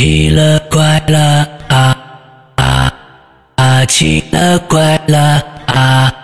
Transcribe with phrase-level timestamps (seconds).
[0.00, 1.94] 奇了怪了啊
[2.56, 2.94] 啊
[3.56, 3.84] 啊！
[3.84, 6.19] 奇了怪了啊啊！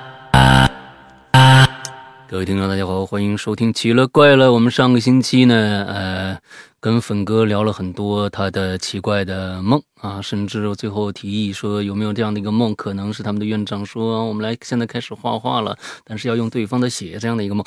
[2.28, 4.48] 各位听众，大家好，欢迎收听《奇了怪了》。
[4.52, 6.36] 我们上个星期呢，呃，
[6.80, 17.64] 跟粉哥聊了很多他的奇怪的梦啊，甚至最后提议说有没有这样的一个梦，可能是他们的院长说我们来现在开始画画了，但是要用对方的血这样的一个梦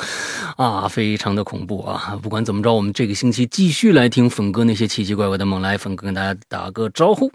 [0.57, 2.19] 啊，非常的恐怖啊。
[2.21, 5.61] 不管怎么着，我们这个星期继续来听粉哥那些奇奇怪怪的梦。
[5.61, 7.31] 来，粉哥跟大家打个招呼。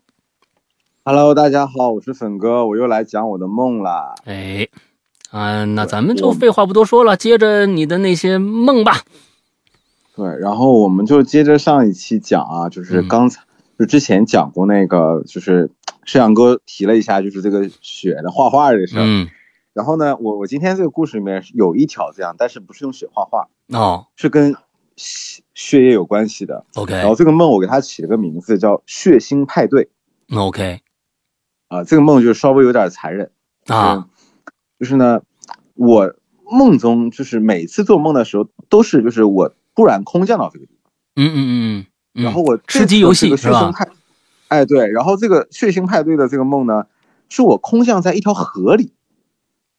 [1.06, 4.14] Hello，大家好，我是粉哥，我又来讲我的梦了。
[4.24, 4.68] 哎，
[5.34, 9.02] 啊，那咱们就废话不多说了，接着你的那些梦吧。
[10.14, 13.42] 对，然后我们就接着上一期讲啊，就是嗯刚才、
[13.76, 15.72] 就之前讲过那个，就是
[16.04, 19.02] 摄像哥提了一下，就是这个雪的画画这个事儿。
[19.04, 19.28] 嗯，
[19.72, 24.54] 然后呢，我我今天这个故事里面有一条这样，但是不是用雪画画，哦是跟
[24.94, 26.64] 血血液有关系的。
[26.76, 29.88] ，OK，然后这个梦我给它起了个名字叫“血腥派对
[30.32, 30.80] OK
[31.66, 33.32] ”啊、这个梦就稍微有点残忍。
[33.66, 34.06] 啊，
[34.78, 35.22] 就是呢，
[35.74, 36.14] 我
[36.50, 40.92] 梦中就是每次做梦的时候都是就是我突然空降到这个地方。
[41.16, 43.72] 嗯嗯嗯嗯，然后我吃鸡游戏这个是吧
[44.48, 46.86] 哎对，然后这个血腥派对的这个梦呢，
[47.28, 48.92] 是我空降在一条河里，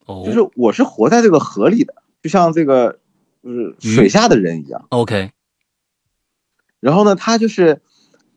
[0.05, 2.99] 哦，就是我是活在这个河里的，就像这个
[3.41, 4.85] 就是水下的人一样。
[4.89, 5.31] OK，
[6.81, 7.81] 然后呢，它就是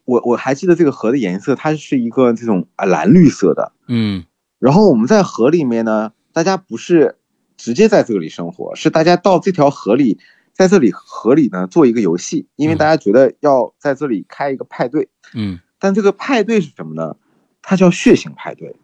[0.05, 3.73] 我我还记得这个河的颜色，它是一个这种啊蓝绿色的。
[3.89, 4.25] 嗯
[4.61, 7.18] 然后我们在河里面呢，大家不是
[7.59, 10.19] 直接在这里生活，是大家到这条河里，
[10.55, 15.11] 在这里河里呢做一个游戏，因为嗯大家觉得要在这里开一个派对。
[15.35, 17.17] 嗯但这个派对是什么呢？
[17.61, 18.75] 它叫血腥派对，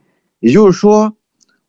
[0.40, 1.16] 也就是说，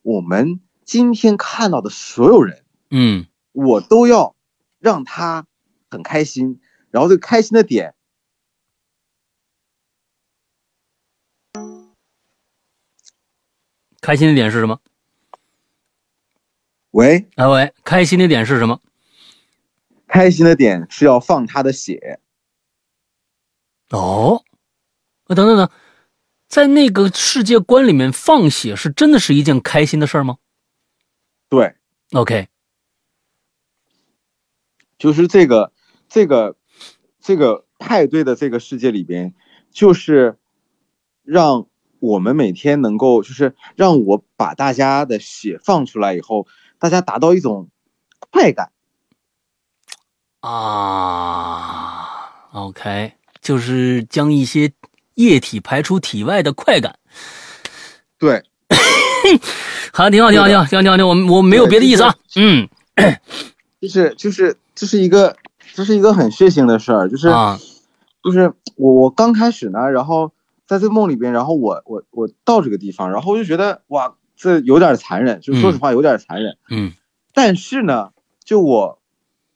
[0.01, 4.35] 我们今天看到的所有人，嗯我都要
[4.79, 5.47] 让他
[5.89, 6.59] 很开心，
[6.91, 7.95] 然后这个开心的点，
[14.01, 14.79] 开心的点是什么？
[16.95, 18.79] 喂，哎喂，开心的点是什么？
[20.07, 22.21] 开心的点是要放他的血，
[23.89, 24.45] 哦，
[25.25, 25.69] 啊，等等等，
[26.47, 30.37] 在那个世界观里面，放血是真的是一件开心的事儿吗？
[31.49, 31.75] 对
[32.13, 32.47] ，？OK，
[34.97, 35.73] 就是这个
[36.07, 36.55] 这个
[37.19, 39.33] 这个派对的这个世界里边，
[39.69, 40.37] 就是
[41.23, 41.67] 让
[41.99, 46.47] 我们每天能够，就是让我把大家的血放出来以后，
[46.79, 47.69] 大家达到一种
[48.19, 48.71] 快感。
[50.41, 52.05] 啊
[52.53, 54.71] ，OK，就是将一些
[55.15, 56.99] 液体排出体外的快感。
[58.19, 58.43] 对，
[59.91, 62.15] 好，挺好，挺好，挺好，挺好，挺好，挺好我我没有别的意思啊。
[62.35, 62.69] 嗯
[63.81, 65.35] 就是 就是这是一个
[65.73, 67.59] 这是一个很血腥的事儿，就是、啊，
[68.23, 70.31] 就是我我刚开始呢，然后
[70.67, 76.57] 在这个梦里边，然后我我我到这个地方，然后我就觉得哇，这有点残忍，就说实话有点残忍。
[76.69, 76.93] 嗯
[77.33, 78.11] 但是呢，
[78.43, 79.01] 就我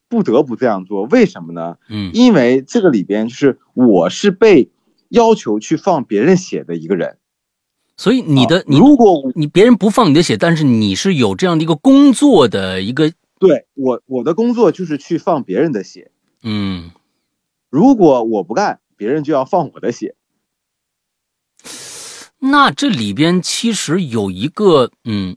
[0.07, 1.77] 不得不这样做，为什么呢？
[1.89, 4.69] 嗯因为这个里边就是我是被
[5.09, 7.17] 要求去放别人血的一个人。
[7.95, 16.11] 所以你的啊你如果你别人不放你的血，但是你是有这样的一个工作的一个对我我的工作就是去放别人的血，
[16.43, 16.91] 嗯
[17.69, 20.15] 如果我不干，别人就要放我的血。
[22.39, 25.35] 那这里边其实有一个，嗯，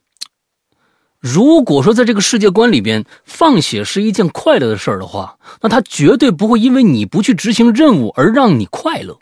[1.18, 9.18] 如果说在这个世界观里边放血是一件快乐的事儿的话，那他绝对不会因为你不去执行任务而让你快乐，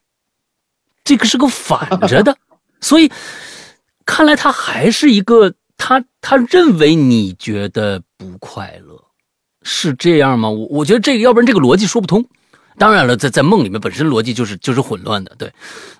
[1.04, 2.36] 这个是个反着的，
[2.80, 3.10] 所以
[4.04, 9.02] 看来他还是一个他他认为你觉得不快乐，
[9.62, 10.50] 是这样吗？
[10.50, 12.24] 我我觉得这个，要不然这个逻辑说不通。
[12.80, 15.52] 当然了，在在梦里面本身逻辑就是就是混乱的，对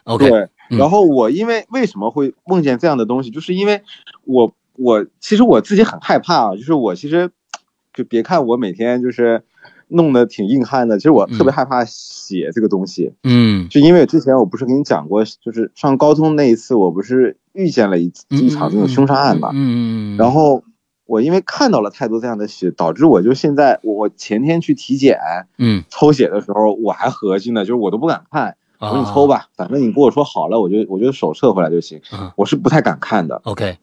[0.05, 0.79] ，OK，对，嗯。
[0.79, 3.83] 然后我因为为什么会梦见这样的东西，就是因为
[4.25, 7.31] 我我其实我自己很害怕啊，就是我其实
[7.93, 9.43] 就别看我每天就是
[9.89, 13.69] 弄得挺硬汉的，其实我特别嗯害怕血这个东西，嗯。
[13.69, 20.16] 就因为之前我不是跟你讲过，就是上高中那一次，我不是遇见了一嗯一场这种凶杀案嘛，嗯，嗯。
[20.16, 20.65] 然后
[21.10, 25.18] 我因为看到了太多这样的血，导致我就现在我我前天去体检
[25.59, 28.57] 嗯，抽血的时候，我还合计呢，就是我都不敢看。
[28.78, 32.30] 我说你啊抽吧，反正你跟我说好了，我就我就手撤回来就行嗯。
[32.36, 33.78] 我是不太敢看的，，OK，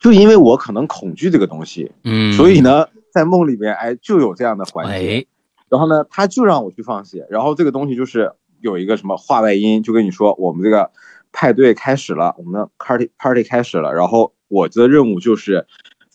[0.00, 4.92] 就因为我可能恐惧这个东西，嗯，所以，呢，在梦里边，哎，就有这样的环节。
[4.92, 5.26] 哎，
[5.68, 10.90] 然后呢，他就让我去放血，然后这个东西就是有一个什么话外音，就跟你说我们这个
[11.30, 15.66] 派对开始了，我们的 party party 开始了，然后我的任务就是，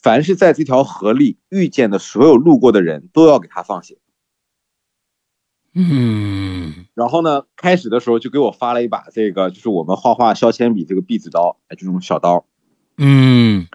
[0.07, 3.98] 凡是在这条河里遇见的所有路过的人都要给他放血。
[5.74, 12.45] 嗯然后呢，开始的时候就给我发了一把这个，就是我们画画削铅笔这个壁纸刀，哎，这种小刀。
[12.98, 13.68] 嗯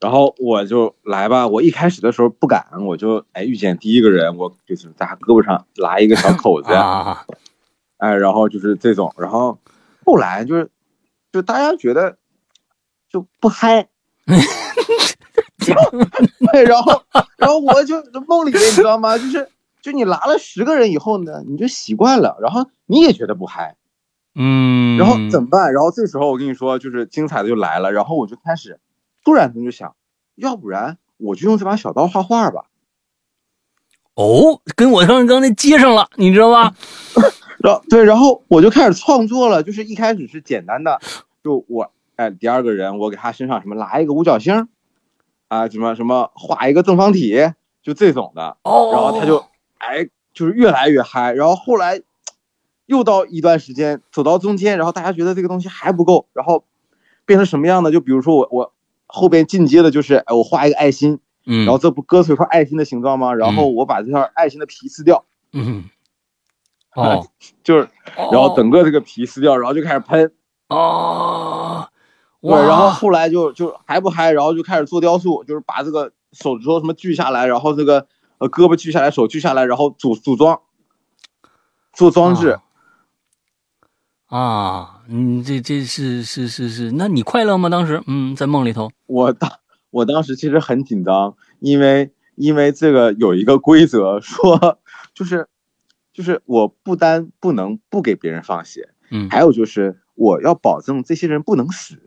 [0.00, 7.26] 然后我就来吧，我一开始的时候不敢，我就哎遇见第一个人，我就是在他胳膊上拉一个小 口子，啊，
[7.98, 9.58] 哎，然后就是这种，然后
[10.06, 10.70] 后来就是
[11.30, 12.16] 就大家觉得
[13.10, 13.90] 就不嗨，
[16.52, 17.02] 对，然后
[17.36, 17.96] 然后我就
[18.26, 19.16] 梦里面你知道吗？
[19.16, 19.48] 就是
[19.82, 23.76] 就你拉了十个人以后呢，你就习惯了，然后你也觉得不嗨，
[24.34, 25.72] 嗯，然后怎么办？
[25.72, 28.80] 然后这时候我跟你说，就是精彩的就来了，然后我就开始
[29.24, 29.94] 突然间就想，
[30.36, 32.64] 要不然我就用这把小刀画画吧。
[34.14, 36.74] 哦，跟我刚刚那接上了，你知道吧？
[37.62, 40.98] 然后对，然后我就开始创作了，就是一开始是简单的，
[41.44, 44.68] 就我哎第二个人我给他身上什么拉一个五角星，
[45.50, 47.36] 啊什么什么画一个正方体，
[47.82, 49.44] 就这种的，哦，然后他就
[49.78, 52.00] 哎就是越来越嗨，然后后来
[52.86, 56.62] 又到一段时间走到中间，然后大家觉得这个东西还不够，然后
[57.26, 57.90] 变成什么样呢？
[57.90, 58.72] 就比如说我我
[59.06, 63.34] 后边进阶的就是哎我画一个爱心，嗯，然后这不割出一块爱心的形状吗？
[63.34, 65.84] 然后我把这块爱心的皮撕掉，嗯，
[66.94, 67.26] 哦，
[67.64, 70.32] 就是然后整个这个皮撕掉，然后就开始喷。
[70.68, 71.89] 哦，
[72.42, 78.06] 对，然后后来就就还不嗨，然后就开始做雕塑，就是把这个手指头什么锯下来，然后这个
[78.38, 80.60] 呃胳膊锯下来，手锯下来，然后组组装，
[81.92, 82.50] 做装置。
[82.50, 82.62] 啊
[84.30, 87.68] 啊，嗯，这这是是是是，那你快乐吗？
[87.68, 89.50] 当时，嗯，在梦里头，我当
[89.90, 94.78] 我当时其实很紧张，因为因为这个有一个规则说，
[95.14, 95.48] 就是
[96.12, 101.98] 就是我不单不能不给别人放血，嗯，还有就是我要保证这些人不能死。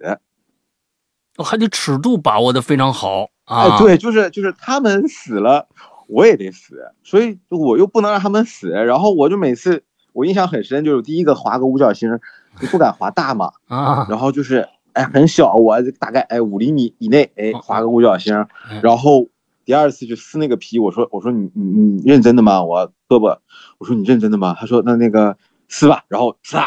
[1.38, 5.68] 我还得尺度把握的非常好啊，哎，，对，就是就是他们死了，
[6.07, 9.83] 我也得死，所以我又不能让他们死，然后我就每次
[10.13, 12.19] 我印象很深，就是第一个划个五角星，
[12.62, 18.36] 就不敢划大嘛，啊， 然后就是哎很小，我大概哎五厘米以内，哎划个五角星
[18.69, 19.27] 嗯，然后
[19.65, 22.63] 第二次就撕那个皮，我说我说你你你认真的吗？
[22.63, 23.39] 我胳膊，
[23.80, 24.56] 我说你认真的吗？
[24.60, 25.36] 他说那那个
[25.68, 26.65] 撕吧，然后呲啦，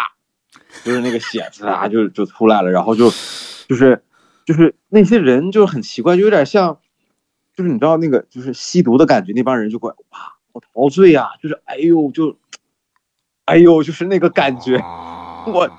[0.85, 3.11] 就是那个血呲啦就就出来了，然后就
[3.69, 4.03] 就是
[4.45, 6.79] 就是那些人就很奇怪，就有点像，
[7.55, 10.19] 就是你知道那个就是吸毒的感觉，那帮人就过来哇
[10.53, 12.37] 好陶醉呀、就是哎呦就，
[13.45, 14.77] 哎呦就是那个感觉。
[14.77, 15.71] 啊我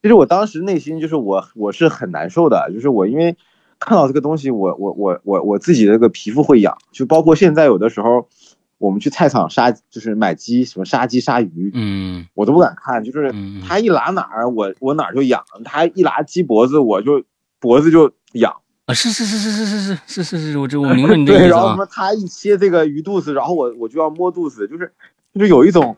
[0.00, 3.36] 其实我当时内心就是我我是很难受的，就是我因为
[3.78, 8.28] 看到这个东西，我我我我我自己的个皮肤会痒，就包括现在有的时候
[8.78, 12.26] 我们去菜场杀，就是买鸡什么杀鸡杀鱼，嗯。
[12.34, 17.24] 我都不敢看，就是嗯他一拉哪儿我我哪儿就痒，他一拉鸡脖子我就
[17.58, 21.56] 脖子就痒，啊，是是是是是是是是是是，我这我明白你的对， 意思啊。
[21.56, 24.92] 然后什，么他一切这个鱼肚子，然后我我就要摸肚子，就是
[25.32, 25.96] 就是有一种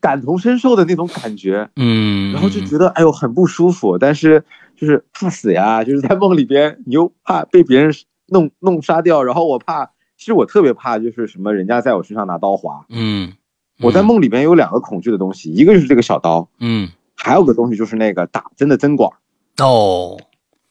[0.00, 1.70] 感同身受的那种感觉。
[1.76, 4.44] 嗯，然后就觉得哎呦很不舒服，但是
[4.76, 7.94] 就是怕死呀，就是在梦里边你又怕被别人
[8.26, 9.91] 弄弄杀掉，然后我怕，
[10.22, 12.86] 其实我特别怕就是什么人家在我身上拿刀划。
[12.90, 13.32] 嗯，
[13.80, 19.10] 我在梦里边有两个恐惧的东西，一个就是这个小刀，嗯还有个东西就是那个打针的针管、
[19.58, 20.16] 哦。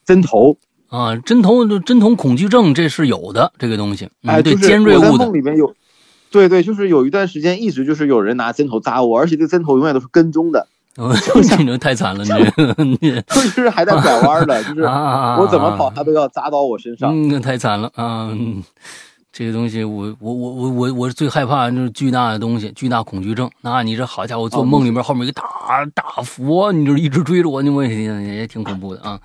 [0.06, 0.56] 针头。
[0.88, 5.76] 啊，针头针头恐惧症这是有的，这个东西，嗯哎，对就是尖锐物梦，里边有，
[6.32, 10.68] 对对，就是有一段时间一直就是有人拿针头扎我，而且这个针头永远都是跟踪的，
[10.98, 11.14] 嗯
[11.50, 12.24] 这个太惨了，
[13.00, 17.12] 你 这就是还在拐弯的，就是 啊，我怎么跑他都要扎到我身上。
[17.14, 18.30] 嗯，那太惨了啊！
[18.32, 18.62] 嗯
[19.34, 23.50] 这个东西我，我我我我我最害怕就是巨大的东西，巨大恐惧症。
[23.62, 25.44] 那你这好家伙，做哦梦里面后面一个大
[25.94, 28.04] 大佛，你这一直追着我，你我也
[28.38, 29.20] 也挺恐怖的啊。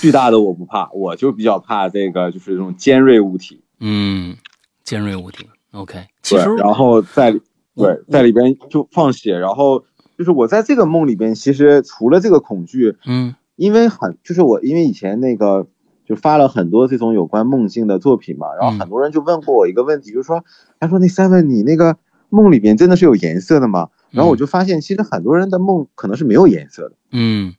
[0.00, 3.60] 巨大的我不怕，我就比较怕这个就是这种尖锐物体。
[3.80, 4.36] 嗯，
[4.84, 5.48] 尖锐物体。
[5.72, 7.42] OK，其实，然后在里
[7.74, 9.84] 对在里边就放血，然后
[10.16, 15.66] 就是我在这个梦里边，其实除了这个恐惧，嗯因为很就是我因为以前那个
[16.06, 18.78] 就发了很多这种有关梦境的作品嘛，然后嗯。
[18.80, 20.44] 很多人就问过我一个问题，就是说，
[20.78, 21.96] 他说那 seven 你那个
[22.28, 23.88] 梦里面真的是有颜色的吗？
[24.10, 26.96] 然后我就发现，其实很多人的梦可能是没有颜色的。
[27.10, 27.54] 嗯。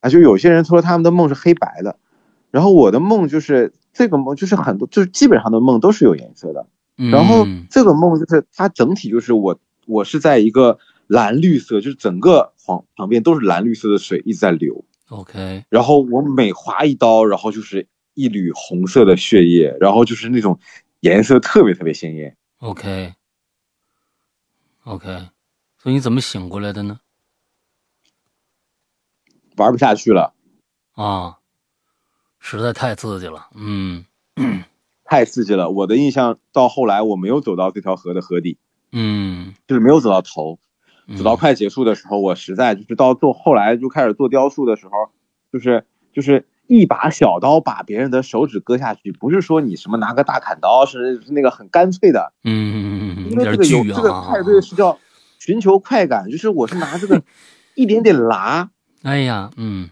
[0.00, 1.96] 啊，就有些人说他们的梦是黑白的，
[2.50, 6.66] 然后我的梦就是这个梦就是很多就是基本上的梦都是有颜色的。
[6.96, 20.58] 嗯，然后这个梦就是它整体就是我我是在一个蓝绿色，就是整个黄旁边都是蓝绿色的水一直在流，OK，然后我每划一刀，然后就是一缕红色的血液，然后就是那种
[21.00, 22.36] 颜色特别特别鲜艳。
[22.58, 23.14] OK
[24.84, 25.06] OK，
[25.78, 27.00] 所以你怎么醒过来的呢？
[29.56, 30.34] 玩不下去了，
[30.92, 31.38] 啊，
[32.38, 33.48] 实在太刺激了。
[33.54, 34.04] 嗯
[35.04, 35.70] 太刺激了。
[35.70, 38.58] 我的印象到后来我没有走到这条河的河底，
[38.92, 40.58] 嗯，就是没有走到头，
[41.08, 44.92] 嗯走到快结束的时候，我实在就是到做后来就开始做雕塑的时候，
[45.50, 54.98] 就是就是一把小刀把别人的手指割下去，不是说你什么拿个大砍刀，是是那个很干脆的，嗯，因为这个有这个派对是叫
[55.38, 57.22] 寻求快感，就是我是拿这个
[57.74, 58.68] 一点点拉，
[59.02, 59.88] 哎呀，嗯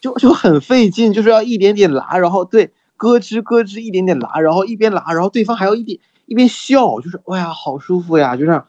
[0.00, 8.66] 就就很费劲，就是要一点点拉，然后对咯吱咯吱一点点拉，然后一边拉，然后对方还要一点一边笑，就是哎呀好舒服呀，就这样。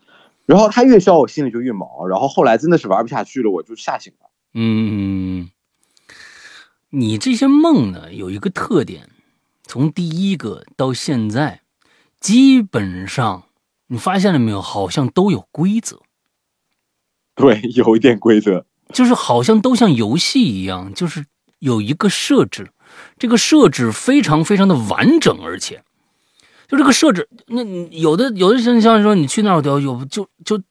[0.48, 2.08] 然后他越笑，我心里就越毛。
[2.08, 4.30] 然后后来真的是玩不下去了，我就吓醒了。
[4.54, 5.51] 嗯，
[6.89, 9.10] 你这些梦呢有一个特点，
[9.63, 11.62] 从第一个到现在，
[12.20, 13.44] 基本上
[13.88, 16.01] 你发现了没有，好像都有规则。
[17.36, 18.66] 对，有一点规则。
[18.94, 21.25] 就是好像都像游戏一样，就是
[21.60, 22.72] 有一个设置，
[23.20, 25.84] 这个设置非常非常的完整，而且
[26.68, 30.62] 就这个设置，那你有的有的像像说你去那儿有有就就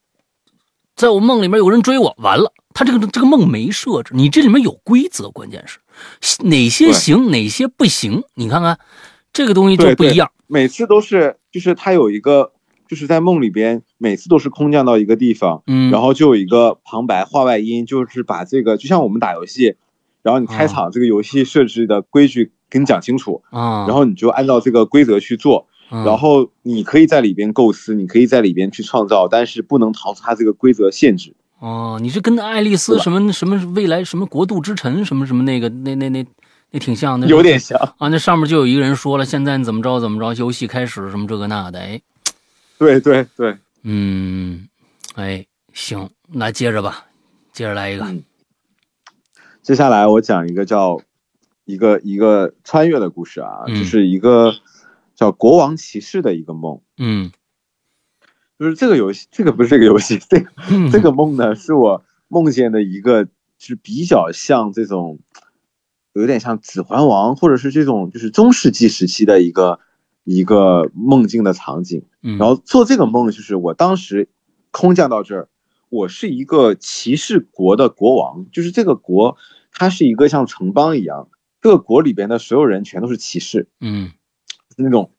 [0.94, 8.78] 在我梦里面有人追我，完了，他这个这个梦没设置，你这里面有规则，关键是哪些行哪些不行，你看看
[9.32, 10.30] 这个东西就不一样。
[10.46, 12.52] 每次都是，就是他有一个，
[12.88, 19.76] 就是在梦里边，每次都是空降到一个地方，嗯，然后就有一个旁白话外音，就是把这个，就像我们打游戏，
[20.22, 31.34] 然后你开场这个游戏设置的规矩给你讲清楚，啊，然后你就按照这个规则去做，嗯然后你可以在里边构思，你可以在里边去创造，但是不能逃出它这个规则限制。
[31.58, 36.26] 哦，你是跟爱丽丝什么什么未来什么国度之城什么什么那个那那那
[36.70, 42.00] 那挺像的，有点像，啊，那上面就有一个人说了，现在怎么着怎么着，游戏开始什么这个那的，哎，
[42.78, 44.68] 对对对，嗯，
[45.14, 47.06] 哎，行，那接着吧，
[47.52, 48.22] 接着来一个，嗯。
[49.62, 51.00] 接下来我讲一个叫
[51.64, 53.76] 一个一个穿越的故事啊，嗯。
[53.76, 54.52] 就是一个
[55.16, 56.80] 叫国王骑士的一个梦。
[56.98, 57.32] 嗯
[58.58, 65.18] 就是这个游戏，这个不是这个游戏，这个嗯这个梦呢，是我梦见的一个，是比较像这种，
[66.14, 69.80] 有点像《指环王》或者是这种就是中世纪时期的一个
[70.24, 72.04] 一个梦境的场景。
[72.22, 74.30] 嗯，然后做这个梦，就是我当时
[74.70, 75.48] 空降到这儿，
[75.90, 79.36] 我是一个骑士国的国王，就是这个国
[79.70, 81.28] 它是一个像城邦一样，
[81.60, 84.12] 这个国里边的所有人全都是骑士，嗯是
[84.76, 85.10] 那种，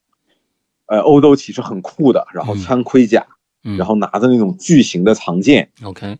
[0.85, 2.59] 呃，欧洲骑士很酷的，然后嗯。
[2.59, 3.27] 穿盔甲。
[3.63, 6.19] 嗯，然后拿着那种巨型的长剑，OK，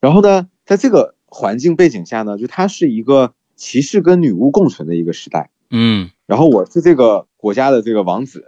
[0.00, 5.50] 然后呢，在这个环境背景下呢，就它是一个骑士跟女巫共存的一个时代。
[5.70, 8.44] 嗯，然后我是这个国家的这个王子，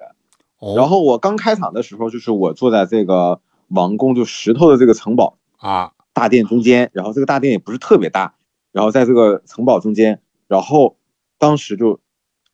[0.58, 8.34] 哦，然后我刚开场的时候，就是我坐在这个王宫就石头的这个城堡啊，大殿中间，然后这个大殿也不是特别大，
[8.70, 10.98] 然后在这个城堡中间，然后
[11.38, 11.98] 当时就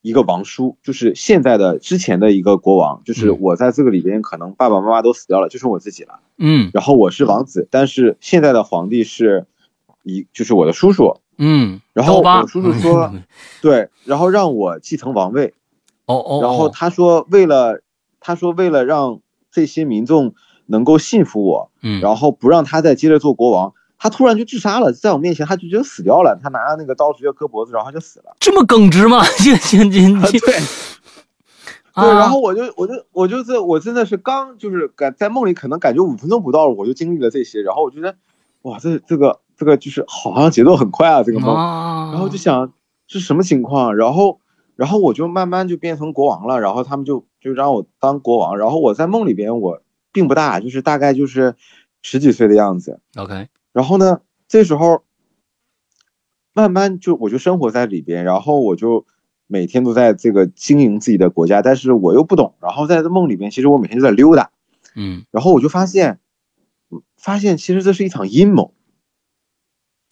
[0.04, 6.20] 一个王叔，就是现在的之前的一个国王，就是嗯我在这个里边可能爸爸妈妈都死掉了，就剩我自己了。
[6.37, 9.46] 嗯然后我是王子，但是现在的皇帝是
[10.02, 13.14] 一就是我的叔叔，嗯，然后我叔叔说
[13.62, 15.54] 对，然后让我继承王位，
[16.04, 17.80] 哦哦，然后哦他说为了
[18.20, 19.20] 他说为了让
[19.50, 20.34] 这些民众
[20.66, 23.73] 能够信服我，嗯，然后不让他再接着做国王，
[24.04, 28.37] 他突然就自杀了，在我面前他就觉得死掉了，他拿那个刀直接割脖子，然后他就死了。
[28.38, 29.25] 这么耿直吗？
[29.42, 30.54] 这这这这对
[31.92, 38.14] 啊 对，然后我就我就我就这我真的是刚就是感在梦里可能感觉五分钟不到，我就经历了这些，然后我觉得
[38.61, 41.56] 哇，这这个这个就是好像节奏很快啊，这个梦。
[41.56, 42.75] 啊，然后就想
[43.06, 44.38] 是什么情况，然后
[44.76, 49.80] 然后我就慢慢就变成国王了，然后他们就就让我当国王，然后我在梦里边我
[50.12, 51.54] 并不大，就是大概就是
[52.02, 55.04] 十几岁的样子，OK，然后呢，这时候
[56.54, 59.04] 慢慢就我就生活在里边，然后我就
[59.46, 64.52] 每天都在这个经营自己的国家，但是我又不懂，然后在这梦里边，其实我每天就在溜达，
[64.94, 66.20] 嗯，然后我就发现，
[67.16, 68.72] 发现其实这是一场阴谋。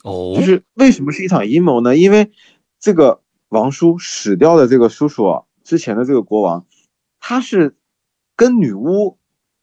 [0.02, 1.96] 哦，就是为什么是一场阴谋呢？
[1.96, 2.32] 因为
[2.80, 6.66] 这个王叔死掉的这个叔叔啊，之前的这个国王，
[7.20, 7.76] 他是
[8.34, 9.18] 跟女巫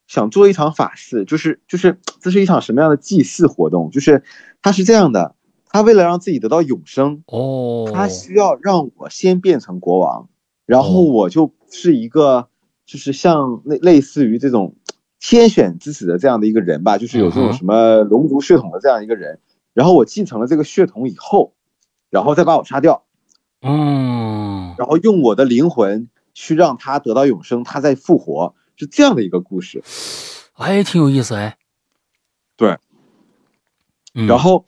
[0.09, 3.91] 想做一场法事，就是就是这是一场什么样的祭祀活动？
[3.91, 4.23] 就是
[4.61, 5.35] 他是这样的，
[5.67, 10.27] 他为了让自己得到永生，哦，他需要让我先变成国王，
[10.65, 12.47] 然后哦我就是一个
[12.87, 14.75] 就是像类类似于这种
[15.19, 19.39] 天选之子的这样的一个人吧，就是有这种什么龙族血统的这样一个人。
[19.75, 21.53] 然后我继承了这个血统以后，
[22.09, 23.03] 然后再把我杀掉，
[23.61, 29.83] 嗯，然后用我的灵魂去让他得到永生，他再复活，是这样的一个故事。
[30.53, 31.57] 哎，挺有意思哎，
[32.57, 32.77] 对，
[34.13, 34.65] 嗯，然后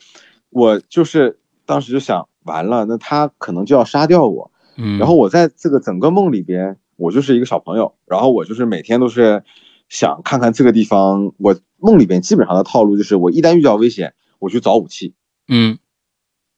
[0.50, 4.52] 我就是当时就想，完了，那他可能就要杀掉我。
[4.78, 9.44] 嗯，然后我在这个整个梦里边，我就是一个小朋友，然后我就是每天都是
[9.90, 11.34] 想看看这个地方。
[11.38, 15.14] 我梦里边基本上的套路就是，我一旦遇到危险，我去找武器，
[15.50, 15.78] 嗯，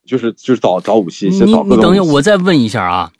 [0.06, 3.12] 就是就是找找武器，你先找各你等一下，我再问一下啊，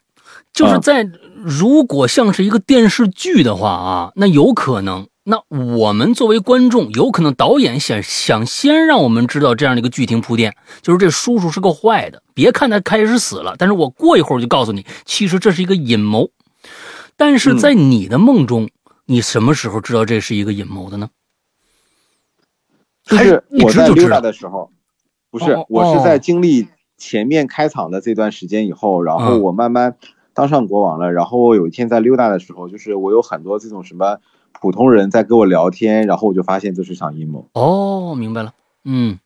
[0.53, 1.03] 就是啊在
[1.45, 16.31] 如果像是一个电视剧的话啊，那有可能，那我们作为观众，有可能导演想想先让我们知道这样的一个剧情铺垫，就是这叔叔是个坏的，别看他开始死了，但是我过一会儿就告诉你，其实这是一个阴谋。
[17.15, 18.67] 但是在你的梦中，
[19.05, 21.09] 你什么时候知道这是一个阴谋的呢？
[23.05, 24.71] 还就是一我在溜达直就知道的时候，
[25.29, 29.95] 不是哦，我是哦在经历前面开场的这段时间以后，然后嗯我慢慢
[30.35, 31.11] 当上国王了。
[31.11, 34.19] 然后我有一天在溜达的时候，就是我有很多这种什么
[34.61, 37.49] 普通人在跟我聊天，然后我就发现这是场阴谋。
[37.53, 39.17] 哦，明白了，嗯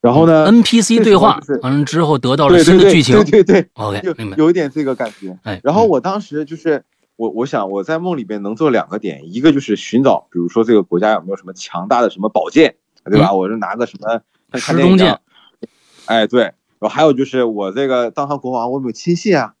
[0.00, 4.36] 然后呢，，NPC 对话完了之后得到了对对对新的剧情对对对，，OK，有明白。
[4.36, 5.38] 有一点这个感觉。
[5.44, 13.32] 哎，然后嗯我当时就是我我想我在梦里边能做两个点，一个就是寻找，比如说这个国家有没有什么强大的什么宝剑，对吧？
[13.32, 14.20] 我就拿个什么
[14.58, 15.20] 石中剑
[16.06, 19.54] 哎对，然后还有就是我这个当上国王，我有没有亲信啊，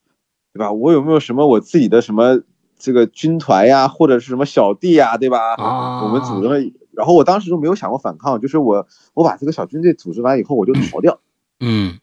[0.52, 0.72] 对吧？
[0.72, 2.40] 我有没有什么我自己的什么
[2.76, 5.54] 这个军团呀，或者是什么小弟呀，对吧？
[5.56, 6.58] 啊我们组织了，
[6.92, 11.20] 然后我当时就没有想过反抗，就是我我把这个小军队组织完以后，我就逃掉，
[11.60, 11.98] 嗯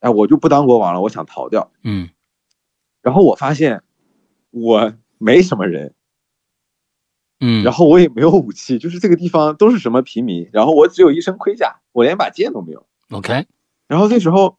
[0.00, 1.70] 哎，我就不当国王了，我想逃掉。
[1.82, 2.08] 嗯
[3.00, 3.82] 然后我发现
[4.50, 5.94] 我没什么人，
[7.40, 12.86] 嗯，然后我也没有武器，就是这个地方都是什么平民，然后我只有一身盔甲，我连把剑都没有。
[13.10, 13.46] OK，
[13.86, 14.58] 然后这时候，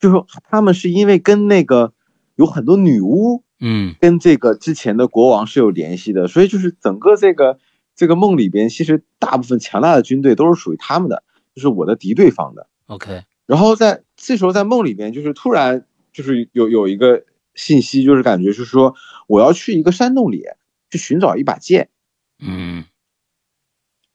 [0.00, 0.16] 就是
[0.48, 1.92] 他们是因为跟那个
[2.34, 3.94] 有很多女巫嗯。
[4.00, 7.58] 跟这个之前的国王是有联系的，所以就是整个这个
[7.94, 11.22] 这个梦里边，其实大部分强大的军队都是属于他们的，
[11.54, 12.66] 就是我的敌对方的。
[12.86, 18.94] OK，然后在这时候在梦里边，就是突然就是有有一个信息，就是感觉就是说
[19.28, 20.42] 我要去一个山洞里
[20.90, 21.90] 去寻找一把剑，
[22.40, 22.84] 嗯。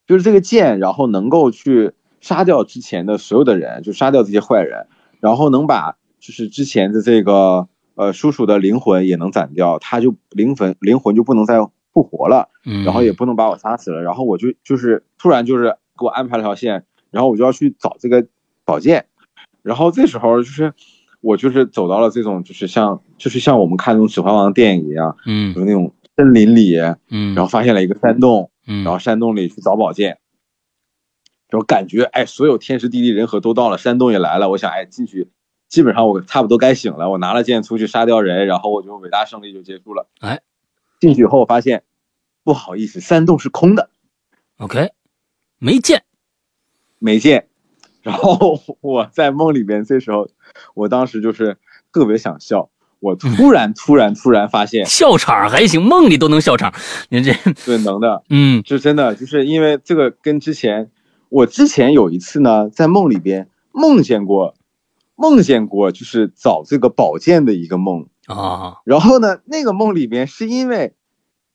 [0.08, 4.88] 就是这个剑，然后能够去杀掉之前的所有的人，就杀掉这些坏人，
[5.26, 11.58] 然后能把就是之前的这个呃叔叔的灵魂也能斩掉，他就灵魂灵魂就不能再
[11.92, 18.28] 复活了，嗯，然后也不能把我杀死了，然后我就就是突然就是给我安排了条线，然后我就要去找这个
[18.66, 19.06] 宝剑，
[19.64, 20.74] 然后这时候就是
[21.22, 25.56] 我就是走到了这种就是像就是像我们看那种《指环王》电影一样，嗯。
[25.56, 26.78] 就是那种森林里，
[27.10, 30.20] 嗯，然后发现了一个山洞，嗯，然后山洞里去找宝剑，
[31.56, 35.30] 然后感觉哎，所有天时地利人和都到了，山洞也来了，我想哎进去，
[35.70, 40.10] 基本上我差不多该醒了，我拿了剑出去杀掉人，然后我就伟大胜利就结束了。
[40.20, 40.42] 哎，
[41.00, 41.84] 进去以后我发现，
[42.44, 43.90] 不好意思，山洞是空的
[44.58, 44.90] ，OK，
[45.60, 46.04] 没剑，
[47.00, 47.48] 没剑。
[48.02, 50.28] 然后我在梦里边，这时候
[50.74, 51.58] 我当时就是
[51.94, 56.74] 特别想笑，我突然突然突然发现，笑场还行，梦里都能笑场，
[57.08, 57.34] 您这，
[57.66, 60.92] 对能的，嗯是真的就是因为这个跟之前，
[61.30, 64.56] 我之前有一次呢，在梦里边梦见过，
[65.16, 68.08] 梦见过就是找这个宝剑的一个梦。
[68.28, 70.96] 啊，然后呢，那个梦里边是因为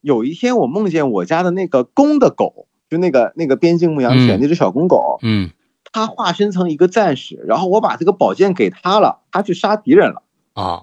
[0.00, 5.50] 有一天我梦见我家的那个公的狗，就那个那个边境牧羊犬、嗯那只小公狗，嗯
[5.92, 10.22] 它化身成一个战士，然后我把这个宝剑给他了，他去杀敌人了。
[10.52, 10.82] 啊，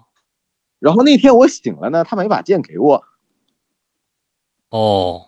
[0.79, 3.05] 然后那天我醒了呢，他没把剑给我。
[4.69, 5.27] 哦，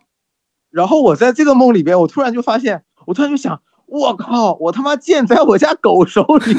[0.70, 6.56] 然后我在这个梦里边，我突然就发现，我突然就想，我靠，我他妈剑在我家狗手里。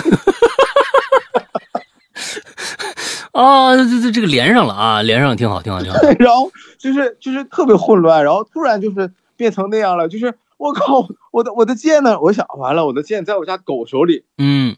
[3.30, 12.20] 啊， 这这这个连上了啊，连上了，挺好，挺好，挺好，然后就是就是特别混乱，然后突然就是变成那样了，就是我靠，我的我的剑呢？
[12.20, 14.76] 我想完了，我的剑在我家狗手里，嗯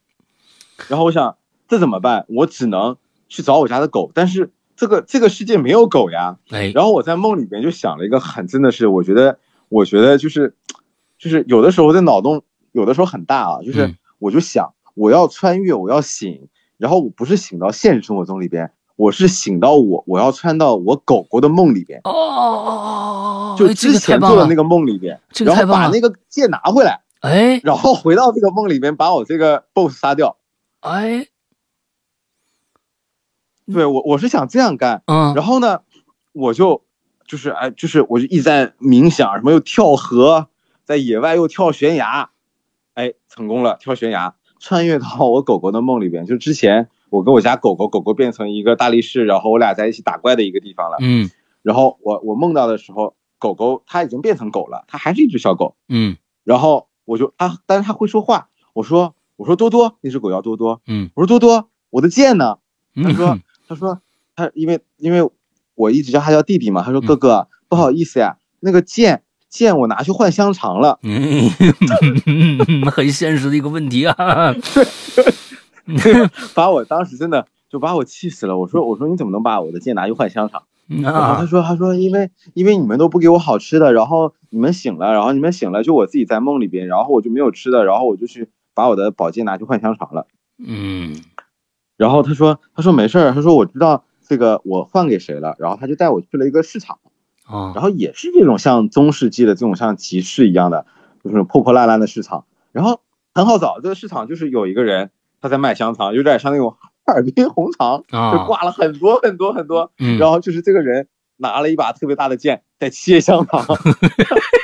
[0.89, 2.27] 然后我想这怎么办？
[2.29, 2.99] 我只能
[3.31, 6.37] 去找我家的狗，但是这个这个世界没有狗呀。
[6.51, 9.39] 哎，然后我在梦里边就想了一个很真的是，我觉得
[9.71, 10.55] 我觉得就是
[11.23, 22.01] 就是有的时候的脑洞有的时候很大啊，就是嗯我就想我要穿越，我要醒，然后我不是醒到现实生活中里边，我是醒到我我要穿到我狗狗的梦里边。
[22.03, 30.37] 哦哦哦哦，就哎这个太之前做的那个梦里边，然后这个太棒了把那个剑拿回来，哎然后回到这个梦里边，把我这个 BOSS 杀掉。
[30.81, 31.29] 哎，
[33.73, 35.05] 对我，我是想这样干。
[35.07, 35.83] 嗯，然后呢，
[36.33, 36.83] 我就
[37.27, 40.49] 就是哎，就是我就一直在冥想，什么又跳河，
[40.93, 42.29] 在野外又跳悬崖，
[42.93, 46.27] 哎，成功了，跳悬崖，穿越到我狗狗的梦里边。
[46.27, 50.99] 就之前我跟我家狗狗，狗狗变成一个大力士，然后我俩在一起打怪的一个地方了。
[51.01, 51.31] 嗯
[51.63, 55.77] 然后我我梦到的时候，狗狗它已经变成狗了，它还是一只小狗。
[55.89, 62.59] 嗯然后我就啊，但是它会说话，我说我说多多，那只狗叫多多，嗯我说多多，我的剑呢？
[62.97, 64.03] 他说嗯，他说
[64.37, 65.31] 他因为因为
[65.75, 69.23] 我一直叫他叫弟弟嘛，他说嗯哥哥不好意思呀，那个剑
[69.53, 71.51] 剑我拿去换香肠了，嗯，
[72.91, 74.17] 很现实的一个问题啊。
[76.55, 78.57] 把我当时真的就把我气死了。
[78.57, 80.63] 我说我说你怎么能把我的剑拿去换香肠？
[81.03, 90.27] 然后他啊，说他说因为因为你们都不给我好吃的，然后你们醒了，然后你们醒了就我自己在梦里边，然后我就没有吃的，然后我就去把我的宝剑拿去换香肠了。
[90.65, 91.15] 嗯
[91.99, 96.99] 然后他说他说没事儿，他说我知道这个我换给谁了，然后他就带我去了一个市场。
[97.53, 100.87] 啊然后也是这种像中世纪的这种像集市一样的，
[101.23, 102.47] 就是破破烂烂的市场。
[102.73, 103.01] 然后
[103.35, 105.11] 很好找，这个市场就是有一个人
[105.41, 109.93] 他在卖香肠，有点像那种哈尔滨红肠，就啊，挂了很多很多很多。
[109.99, 113.65] 嗯，然后就是这个人拿了一把特别大的剑在切香肠，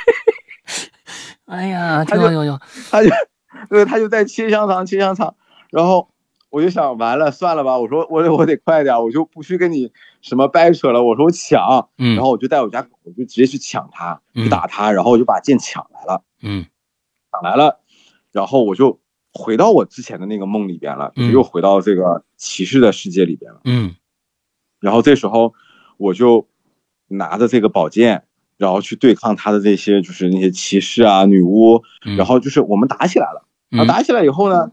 [1.45, 2.59] 哎呀，他就挺好，挺好，挺好。
[2.89, 3.09] 他就
[3.69, 5.35] 对他就在切香肠切香肠。
[5.69, 6.09] 然后
[6.49, 11.89] 我就想完了算了吧，我说我我得快点，我就不去跟你什么掰扯了，我说我抢。
[11.97, 16.23] 嗯，然后我就带我家狗，我就直接去抢它，嗯去打它，然后我就把剑抢来了。
[16.41, 16.65] 嗯
[17.31, 17.79] 抢来了，
[18.31, 18.99] 然后我就
[19.33, 23.61] 回到我之前的那个梦里边了，就是嗯又回到这个骑士的世界里边了。
[23.65, 23.95] 嗯
[24.79, 25.53] 然后这时候
[25.97, 26.47] 我就
[27.07, 28.23] 拿着这个宝剑，
[28.57, 33.45] 然后去对抗他的这些就是那些骑士啊、女巫，嗯，然后就是我们打起来了。
[33.69, 34.71] 然后嗯打起来以后呢，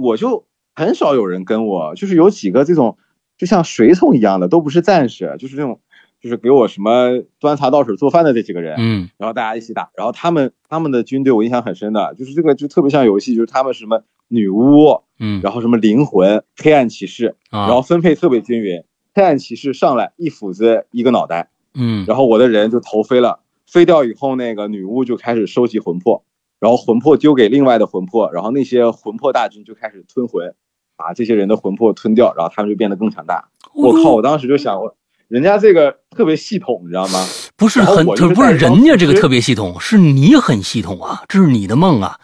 [0.00, 2.98] 我就很少有人跟我，就是有几个这种
[3.36, 5.80] 就像随从一样的，都不是战士，就是那种。
[6.22, 18.84] 就是给我什么端茶倒水做饭的这几个人，嗯然后大家一起打，然后他们他们的军队我印象很深的，就是这个就特别像游戏，就是他们什么女巫，嗯，然后什么灵魂、黑暗骑士，啊，然后分配特别均匀。
[19.12, 26.22] 黑暗骑士上来一斧子一个脑袋，嗯然后我的人就头飞了，飞掉以后，那个女巫就开始收集魂魄，
[26.62, 30.54] 然后魂魄丢给另外的魂魄，然后那些魂魄大军就开始吞魂，
[30.96, 33.48] 把这些人的魂魄吞掉，然后他们就变得更强大。
[33.74, 34.12] 我靠！
[34.12, 34.94] 我当时就想，我
[35.26, 37.26] 人家这个特别系统，你知道吗？
[37.56, 42.20] 不是很，不是人家这个特别系统，是你很系统啊，这是你的梦啊。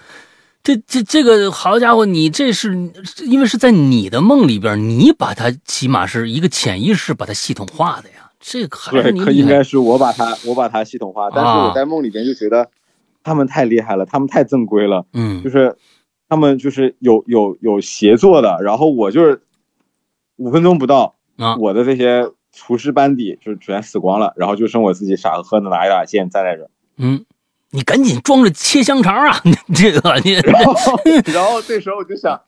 [0.63, 2.93] 这这这个好家伙，你这是
[3.27, 8.31] 因为是在你的梦里边，你把它起码是一个潜意识把它系统化的呀。
[8.39, 12.71] 这个还是对，可应该是我把它我把它系统化，但是啊我在梦里边就觉得
[13.29, 15.77] 他们太厉害了，他们太正规了，嗯就是
[16.29, 19.43] 他们就是有有有协作的，然后我就是
[20.37, 27.25] 五分钟不到，啊我的这些厨师班底就全死光了，然后就剩我自己傻呵呵的拿一把剑站在这儿，嗯，
[27.71, 29.37] 你赶紧装着切香肠啊！
[29.75, 30.75] 这个你然后
[31.33, 32.41] 然后这时候我就想，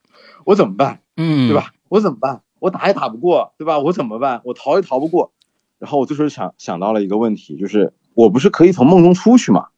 [0.44, 1.56] 我怎么办，嗯对？
[1.56, 1.72] 吧？
[1.88, 2.40] 我怎么办？
[2.58, 3.78] 我打也打不过，对吧？
[3.78, 4.40] 我怎么办？
[4.44, 5.32] 我逃也逃不过。
[5.78, 9.68] 然后我这时候想想到了一个问题，就是我不是可以从梦中出去吗？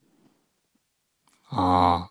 [1.56, 2.08] 啊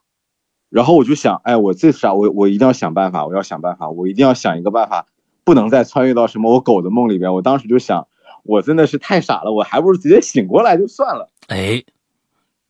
[0.69, 5.07] 然后我就想，哎，我这啥，我我一定要想办法，我要想办法，我一定要想一个办法，
[5.43, 7.33] 不能再穿越到什么我狗的梦里边。
[7.33, 8.07] 我当时就想，
[8.43, 11.29] 我真的是太傻了，我还不如直接醒过来就算了。
[11.47, 11.83] 哎，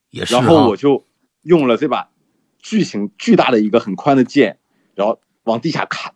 [0.09, 1.05] 也是然啊后我就
[1.43, 2.09] 用了这把
[2.57, 4.57] 巨型巨大的一个很宽的剑，
[4.95, 6.15] 然后往地下砍，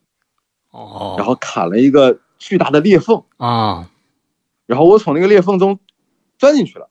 [0.71, 3.91] 哦，然后砍了一个巨大的裂缝，啊
[4.65, 5.79] 然后我从那个裂缝中
[6.39, 6.89] 钻进去了，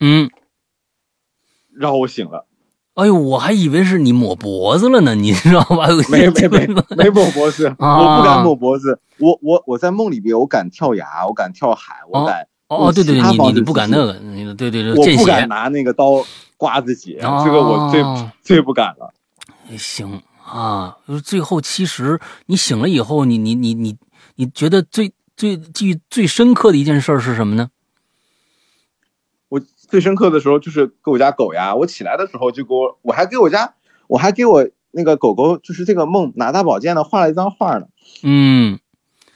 [0.00, 0.28] 嗯。
[1.80, 2.46] 然后我醒了，
[2.94, 5.88] 哎呦，我还以为是你抹脖子了呢， 你知道吧？
[6.10, 6.66] 没没没
[6.96, 12.46] 没抹脖子，啊我不敢抹脖子，我我我在梦里边我敢跳崖，我敢跳海，我敢。
[12.68, 15.48] 哦，对对对，你你你不敢那个，那个对对对，见我不敢。
[15.48, 16.24] 拿那个刀
[16.56, 18.04] 刮自己，哦这个我最
[18.42, 19.12] 最不敢了。
[19.70, 23.96] 哎行啊，就是最后其实你醒了以后，你你你你
[24.36, 27.70] 你觉得最最记忆最深刻的一件事是什么呢？
[29.90, 33.74] 我最深刻的时候就是给我家狗呀，我起来的时候就给我，我还给我家，
[34.06, 37.86] 我还给我那个狗狗，就是这个梦拿大宝剑的画了一张画呢，
[38.22, 38.78] 嗯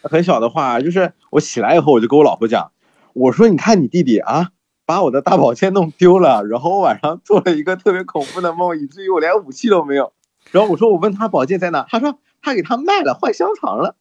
[0.03, 2.71] 很小的画，就是我起来以后我就跟我老婆讲，
[3.15, 4.51] 我说你看你弟弟啊，
[4.87, 10.13] 把我的大宝剑弄丢了，然后我晚上做了一个特别恐怖的梦，以至于我连武器都没有。
[10.53, 13.97] 然后我说我问他宝剑在哪，他说他给他卖了，换香肠了。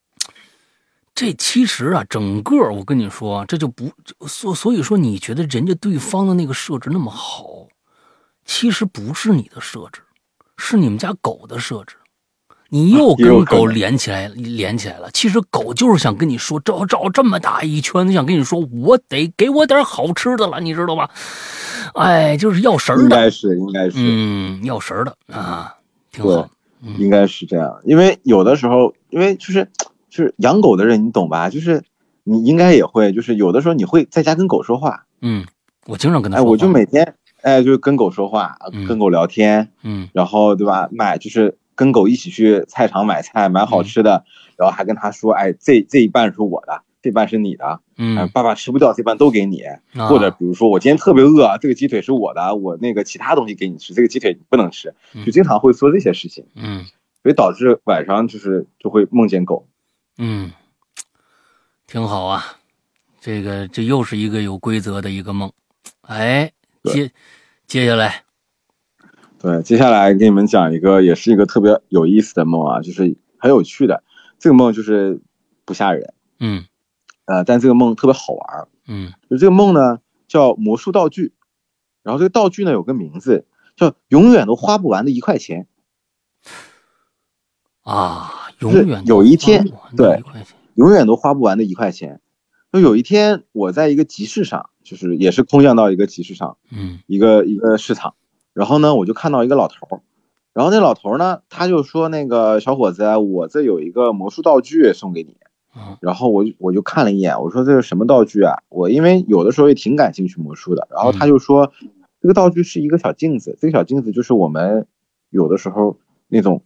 [1.16, 3.92] 这其实啊，整个我跟你说，这就不
[4.28, 7.68] 所所以说，你觉得人家对方的那个设置那么好，
[8.46, 10.02] 其实不是你的设置，
[10.58, 11.96] 是你们家狗的设置。
[12.70, 15.08] 你又跟狗连起来，连起来了。
[15.12, 21.08] 其实狗就是想跟你说，绕绕这么大一圈，想跟你说，我得给我点好吃的了，你知道吧？
[21.94, 23.98] 哎，就是要食儿的，应该是，应该是。
[23.98, 25.76] 嗯，要食儿的啊，
[26.12, 26.50] 挺好。
[26.82, 29.70] 嗯应该是这样，因为有的时候，因为就是
[30.14, 31.50] 就是养狗的人，你懂吧？
[31.50, 31.82] 就是
[32.24, 35.44] 你应该也会，就是有的时候你会在家跟狗说话，嗯，
[35.88, 36.42] 我经常跟他哎。
[36.42, 40.88] 我就每天哎就跟狗说话，嗯跟狗聊天，嗯然后对吧？
[40.92, 44.24] 买就是跟狗一起去菜场买菜，买好吃的，
[44.56, 56.86] 然后还跟他说，哎，这这一半是我的，这半是你的，哎，嗯，爸爸吃不掉这半都给你，啊或者比如说我今天特别饿，这个鸡腿是我的，我那个其他东西给你吃，这个鸡腿你不能吃，嗯就经常会做这些事情，嗯
[57.24, 59.66] 所以导致晚上就是就会梦见狗。
[60.18, 60.52] 嗯，
[61.88, 62.58] 挺好啊，
[63.20, 65.52] 这个这又是一个有规则的一个梦，
[66.02, 66.52] 哎，
[66.84, 67.12] 接
[67.66, 68.24] 接下来，
[69.40, 74.04] 对，接下来给你们讲一个，也是一个特别有意思的梦啊，就是很有趣的。
[74.40, 75.22] 这个梦就是
[75.66, 76.66] 不吓人，嗯
[77.26, 78.68] 呃，但这个梦特别好玩儿。
[78.86, 81.34] 嗯就这个梦呢叫魔术道具，
[82.04, 83.48] 然后这个道具呢有个名字
[83.78, 85.68] 叫永远都花不完的一块钱。
[87.84, 90.24] 啊，永是远有一天对
[90.76, 92.20] 永远都花不完的一块钱。
[92.72, 98.16] 就有一天我在一个集市上，就是也是空降到一个集市上，嗯一个一个市场，
[98.54, 100.02] 然后呢，我就看到一个老头儿，
[100.54, 105.38] 然后那老头儿呢，他就说那个小伙子，我这有一个魔术道具送给你，
[105.76, 108.56] 嗯然后我我就看了一眼，我说这是什么道具啊？
[108.70, 111.72] 我因为有的时候也挺感兴趣魔术的，然后他就说
[112.22, 114.88] 这个道具是一个小镜子，这个小镜子就是我们
[115.30, 115.98] 有的时候
[116.28, 116.64] 那种，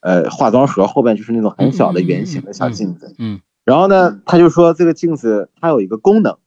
[0.00, 6.38] 呃，化妆盒后边就是那种很小的圆形的小镜子，嗯然后呢，他就说这个镜子它有一个功能，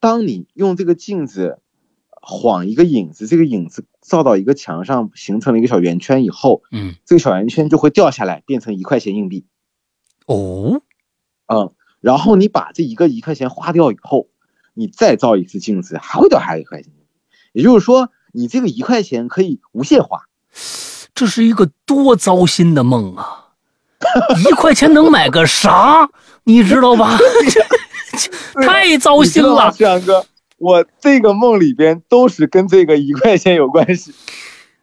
[0.00, 1.58] 当你用这个镜子
[2.10, 9.46] 晃一个影子，这个影子照到一个墙上，形成了一个小圆圈以后，嗯，这个小圆圈就会掉下来，变成一块钱硬币。
[10.26, 10.80] 哦，
[11.46, 14.28] 嗯，然后你把这一个一块钱花掉以后，
[14.72, 16.90] 你再照一次镜子，还会掉下来一块钱。
[17.52, 20.29] 也就是说，你这个一块钱可以无限花。
[21.20, 23.48] 这是一个多糟心的梦啊！
[24.48, 26.08] 一块钱能买个啥？
[26.44, 27.18] 你知道吧？
[28.64, 29.70] 太糟心了。
[29.70, 30.24] 志阳哥，
[30.56, 34.14] 我这个梦里边都是跟这个一块钱有关系。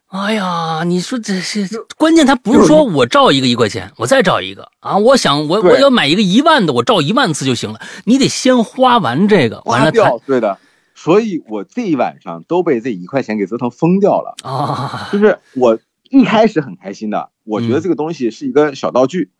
[0.09, 4.95] 哎呀，你说这是关键，他不是说我照一个一块钱，我再照一个啊！
[4.95, 7.79] 我想我我要买一个一万的，我照一万次就行了。
[8.05, 10.55] 你得先花完这个，完了掉，对的。
[10.93, 14.35] 所以我这一晚上都被这一块钱给折腾疯掉了。
[14.43, 17.81] 啊，就是我一开始很开心的，我觉得嗯。
[17.81, 19.31] 这个东西是一个小道具，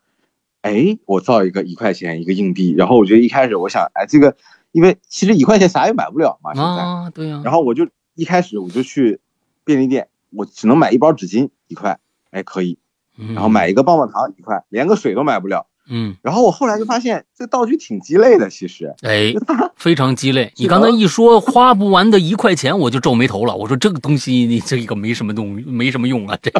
[0.62, 4.36] 哎，我造一个一块钱一个硬币，然后我觉得一开始我想，哎，这个
[4.72, 9.20] 因为其实一块钱啥也买不了嘛，现在，啊，对呀、然后我就一开始我就去
[9.64, 11.98] 便利店，我只能买一包纸巾一块，
[12.30, 12.78] 哎，可以，
[13.16, 13.34] 嗯。
[13.34, 15.66] 然后买一个棒棒糖一块，连个水都买不了。
[15.88, 19.32] 嗯，然后我后来就发现这道具挺鸡肋的，其实，哎
[19.76, 20.52] 非常鸡肋。
[20.56, 23.54] 你刚才一说花不完的一块钱，我就皱眉头了。
[23.56, 26.50] 我说这个东西，你这个没什么用， 没什么用啊，这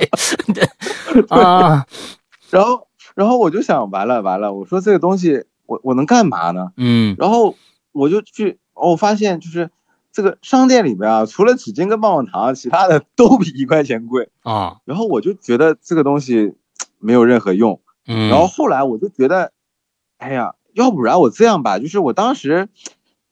[0.55, 1.85] 这啊，
[2.51, 6.73] 然后然后我就想，完了完了，我说这个东西我我能干嘛呢？
[6.77, 7.55] 嗯然后
[7.93, 9.71] 我就去，哦我发现就是
[10.13, 14.29] 这个商店里边啊，除了纸巾跟棒棒糖，其他的都比一块钱贵。
[14.43, 16.55] 啊，然后我就觉得这个东西
[16.99, 17.81] 没有任何用。
[18.09, 19.53] 嗯，然后后来我就觉得，
[20.17, 22.69] 哎呀，要不然我这样吧，就是我当时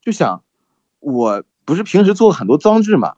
[0.03, 0.45] 就想，
[1.01, 3.17] 我不是平时做很多装置嘛，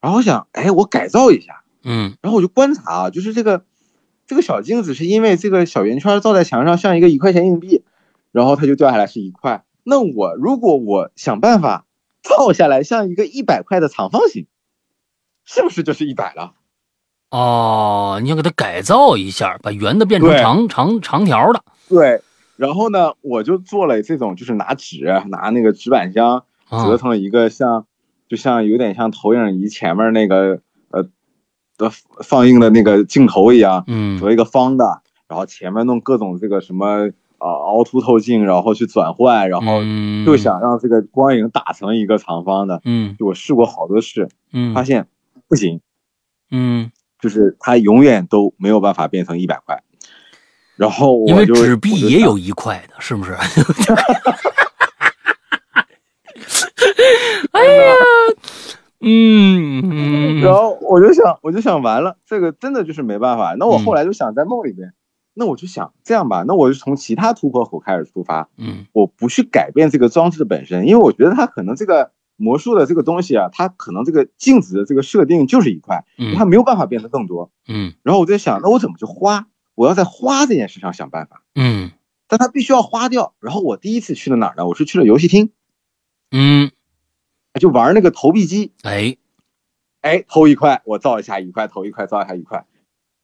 [0.00, 1.62] 然后我想，哎，我改造一下。
[1.84, 3.64] 嗯然后我就观察啊，就是这个
[4.26, 7.84] 这个小镜子是因为这个小圆圈照在墙上像一个一块钱硬币，
[8.32, 9.64] 然后它就掉下来是一块。
[9.84, 11.86] 那我如果我想办法
[12.22, 14.46] 造下来像一个一百块的长方形，
[15.44, 16.54] 是不是就是一百了？
[17.30, 21.62] 哦，你要给它改造一下，把圆的变成长长长条的。
[21.88, 22.22] 对。
[22.56, 26.84] 然后呢，我就做了这种，就是拿纸拿那个纸板箱啊。
[26.84, 27.86] 折腾了一个像，
[28.28, 30.60] 就像有点像投影仪前面那个
[30.90, 31.04] 呃
[31.76, 31.90] 的
[32.24, 34.18] 放映的那个镜头一样，嗯。
[34.18, 40.26] 做一个方的，然后前面弄各种这个什么啊、凹凸透镜，然后去转换，然后嗯。
[40.26, 42.80] 就想让这个光影打成一个长方的。
[42.84, 43.14] 嗯。
[43.18, 44.74] 就我试过好多次，嗯。
[44.74, 45.06] 发现
[45.46, 45.80] 不行，
[46.50, 49.82] 嗯，就是它永远都没有办法变成一百块。
[50.76, 53.32] 然后我因为就纸币也有一块的，是不是？
[57.50, 57.92] 哎呀，
[59.00, 63.56] 嗯嗯然后我就想，我就想完了，这个真的就是没办法。
[63.58, 64.92] 那我嗯后来就想在梦里边，
[65.34, 77.50] 那我就想这样吧，那我就从其他突破口开始出发，嗯我不去改变这个装置本身，因为我觉得它可能这个魔术的这个东西啊，它可能这个镜子的这个设定就是一块，它嗯没有办法变得更多。
[77.66, 79.46] 嗯然后我在想，那我怎么去花？
[79.74, 81.90] 我要在花这件事上想办法，嗯
[82.26, 83.34] 但它必须要花掉。
[83.40, 84.66] 然后我第一次去了哪儿呢？
[84.66, 85.50] 我是去了游戏厅，
[86.30, 86.70] 嗯，
[87.60, 88.72] 就玩那个投币机。
[88.82, 89.16] 哎，
[90.00, 92.66] 哎，投一块，我造一下一块，投一块，造一下一块。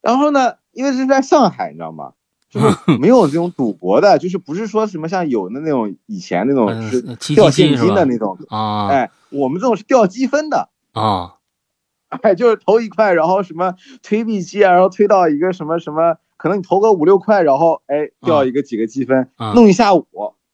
[0.01, 2.13] 然后呢，因为是在上海，你知道吗？
[2.49, 2.67] 就是
[2.99, 8.87] 没有这种赌博的，就是不是说什么像有的那种以前那种嗯是掉现金的那种，啊。
[8.87, 11.35] 哎，我们这种是掉积分的，啊，
[12.21, 20.05] 哎，就是投一块，然后什么推币机啊，然后推到一个什么什么，可能你投个五六块，然后哎掉一个几个积分，啊弄一下午，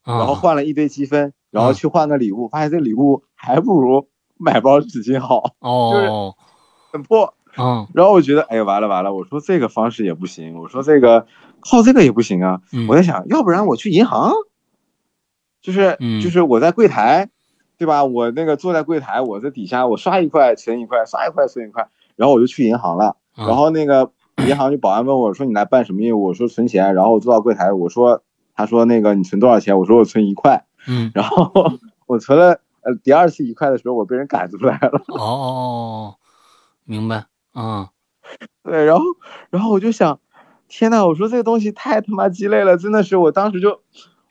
[0.03, 6.35] 然然后换了一堆积分，然啊后去换个礼物，发现这礼物还不如买包纸巾好，哦，
[6.91, 7.33] 很破。
[7.57, 11.27] 嗯然后我觉得，哎呀，完了完了，我说这个方式也不行，我说这个
[11.61, 12.61] 靠这个也不行啊。
[12.73, 14.33] 嗯我在想，要不然我去银行，
[15.61, 17.29] 就是嗯就是我在柜台，
[17.77, 18.03] 对吧？
[18.03, 23.15] 我那个坐在柜台，我在底下我刷一块存一块，刷一块存一块，然后我就去银行了。
[23.37, 24.11] 嗯然后那个
[24.47, 26.23] 银行就保安问我说你来办什么业务？
[26.25, 26.93] 我说存钱。
[26.95, 28.23] 然后我坐到柜台，我说
[28.55, 29.77] 他说那个你存多少钱？
[29.77, 30.65] 我说我存一块。
[30.87, 31.51] 嗯， 然后
[32.07, 35.01] 我存了呃第二次一块的时候，我被人赶出来了。
[35.09, 36.15] 哦，
[36.85, 37.87] 明白，嗯
[38.63, 39.03] 对，然后
[39.49, 40.19] 然后我就想，
[40.71, 43.81] 天呐，我说这个东西太他妈鸡肋了，真的是，我当时就，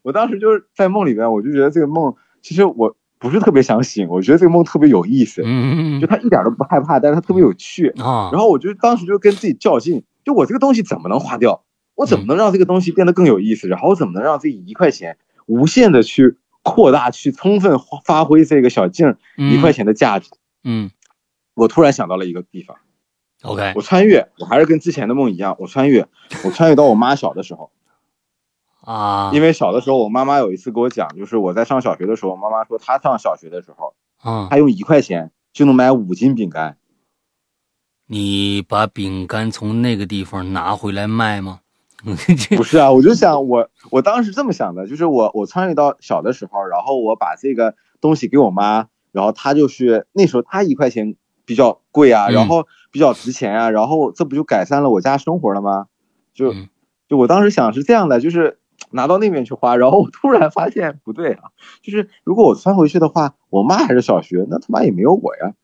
[0.01, 7.93] 我当时就是在梦里边，我就觉得这个梦其实我不是特别想醒，我觉得这个梦特别有意思，嗯嗯就他一点都不害怕，但是他特别有趣。
[7.99, 11.63] 嗯啊，然后我就当时就跟自己较劲，就我这个东西怎么能花掉？
[11.95, 13.69] 我怎么能让这个东西变得更有意思？
[13.69, 20.31] 然后我怎么能让这一块钱无限的去扩大，去充分发发挥这个小镜一块钱的价值？
[20.65, 20.91] 嗯
[21.53, 22.79] 我突然想到了一个地方，
[23.43, 26.07] ，OK，我穿越，我还是跟之前的梦一样，我穿越，
[26.45, 27.71] 我穿越到我妈小的时候，
[28.85, 36.77] 啊，因为小的时候我妈妈有一次给我讲，就是我在上小学的时候，妈妈说她上小学的时候，嗯，她用一块钱就能买五斤饼干。
[38.07, 41.61] 你把饼干从那个地方拿回来卖吗？
[42.57, 52.33] 不是啊，我就想我我当时这么想的，就是我我穿越到小的时候，然后我把这个东西给我妈，然后她就是那时候她一块钱比较贵啊，嗯。
[52.33, 55.87] 然后比较值钱啊，然后这不就改善了我家生活了吗？
[56.35, 56.69] 就嗯
[57.09, 58.59] 就我当时想是这样的，就是
[58.91, 61.51] 拿到那边去花，然后我突然发现不对啊，
[61.83, 65.55] 就是如果我穿回去的话，我妈还是小学，那他妈也没有我呀。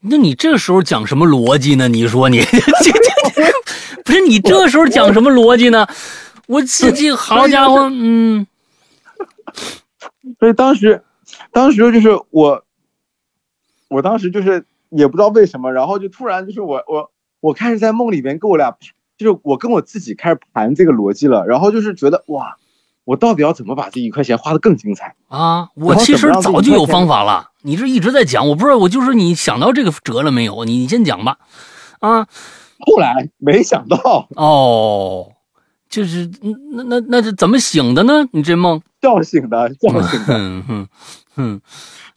[0.00, 1.88] 那你这时候讲什么逻辑呢？
[1.88, 2.92] 你说你这这
[3.30, 5.86] 这不是你这时候讲什么逻辑呢？
[6.48, 8.46] 我这这好家伙，嗯
[10.38, 11.02] 所以当时，
[11.52, 12.64] 当时就是我，
[13.88, 14.64] 我当时就是
[14.96, 18.76] 也不知道为什么，然后就突然就是我我我开始在梦里边跟我俩，
[19.16, 22.56] 就是我跟我自己开始盘这个逻辑了，然后就是觉得哇，
[23.04, 25.14] 我到底要怎么把这一块钱花的更精彩？
[25.28, 27.50] 啊，我其实早就有方法了。
[27.62, 30.64] 你这一直在讲，我不知道，我就是你想到这个辙了没有？
[30.64, 31.38] 你你先讲吧。
[32.00, 32.26] 啊，
[32.80, 35.32] 后来没想到哦，
[35.88, 36.28] 就是
[36.72, 38.26] 那那那是怎么醒的呢？
[38.32, 38.82] 你这梦？
[39.00, 40.88] 叫醒的，叫醒的，嗯哼
[41.36, 41.60] 哼，你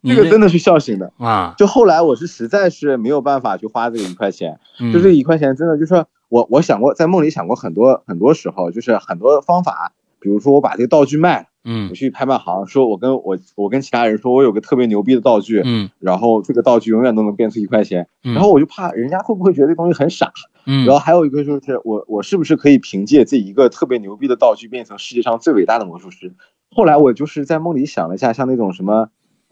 [0.06, 1.12] 这个真的是笑醒的。
[1.18, 11.46] 啊，就后来我是实在是没有办法去花这个一块钱，嗯就这一块钱真的就是我我想过在梦里想过很多很多时候，就是很多方法，比如说我把这个道具卖了。
[11.68, 20.32] 嗯我去拍卖行，说我跟我我跟其他人说，我有个特别牛逼的道具，嗯然后这个道具永远都能变出一块钱，嗯，然后我就怕人家会不会觉得这东西很傻，
[20.68, 26.36] 嗯，然后还有一个就是我我是不是可以凭借这一个特别牛逼的道具变成世界上最伟大的魔术师？
[26.70, 29.08] 后来我就是在梦里想了一下，像那种什么呃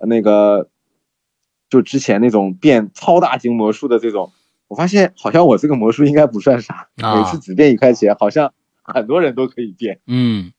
[0.06, 0.70] 那个，
[1.70, 4.32] 就之前那种变超大型魔术的这种，
[4.68, 10.00] 我发现好像我这个魔术应该不算啥，啊每次只变一块钱，好像很多人都可以变。
[10.08, 10.52] 嗯，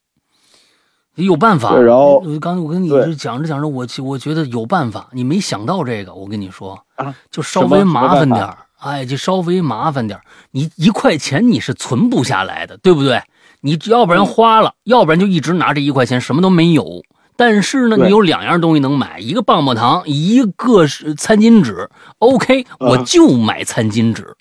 [1.15, 1.77] 有办法。
[1.79, 5.09] 然后我刚才我跟你讲着讲着，我我觉得有办法。
[5.13, 8.59] 你没想到这个，我跟你说啊，就稍微麻烦点儿。
[8.79, 10.21] 哎，就稍微麻烦点。
[10.51, 13.23] 你一块钱你是存不下来的，对不对？
[13.61, 17.03] 你要不然花了，要不然就一直拿这一块钱，什么都没有。
[17.37, 21.91] 但是呢，你有两样东西能买，一个棒棒糖，一个是餐巾纸。
[22.19, 24.37] OK，我嗯就买餐巾纸，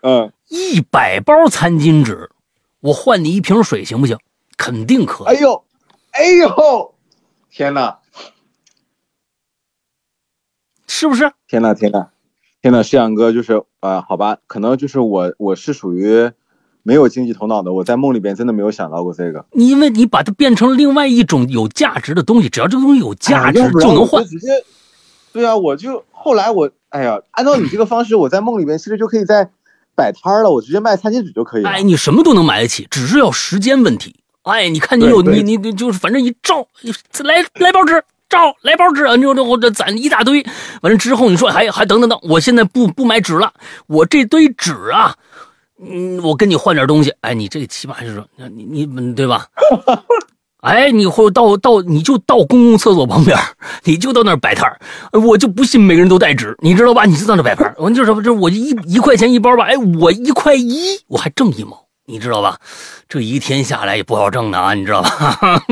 [0.00, 2.30] 嗯，一百包餐巾纸，
[2.80, 4.18] 我换你一瓶水行不行？
[4.56, 5.26] 肯定可以。
[5.26, 5.64] 哎呦，
[6.12, 6.94] 哎呦，
[7.50, 7.98] 天哪！
[10.86, 11.30] 是不是？
[11.46, 12.10] 天哪天哪，
[12.62, 12.82] 天哪！
[12.82, 16.32] 世阳哥就是呃，好吧，可能就是我我是属于
[16.86, 19.44] 没有经济头脑的，我在梦里边真的没有想到过这个。
[19.50, 24.22] 你因为你把它变成另外一种有价值的东西，只要这个东西有价值就能换。
[24.22, 24.52] 我直接，
[25.32, 29.50] 对啊，我就后来我哎呀，按照你这个方式，我在梦里边其实就可以在
[29.96, 31.70] 摆摊了，我直接卖餐巾纸就可以了。
[31.70, 34.14] 哎，你什么都能买得起，只是要时间问题。
[34.42, 36.68] 哎，你看你有你你你就是反正一照
[37.24, 40.46] 来来包纸，照来包纸，你说这我这攒一大堆，
[40.82, 43.52] 完了之后你说还还等等等，我现在不不买纸了，
[43.88, 45.16] 我这堆纸啊，
[45.82, 49.46] 嗯，我跟你换点东西，哎，你这个起码是说你你你对吧？
[50.62, 53.38] 哎，你会到到你就到公共厕所旁边，
[53.84, 54.80] 你就到那儿摆摊儿，
[55.20, 57.04] 我就不信每个人都带纸，你知道吧？
[57.04, 62.58] 你就到那摆摊儿，我就是这我一一块钱一包吧，哎，我一块一，我还挣一毛，你知道吧？
[63.08, 65.62] 这一天下来也不好挣的啊，你知道吧？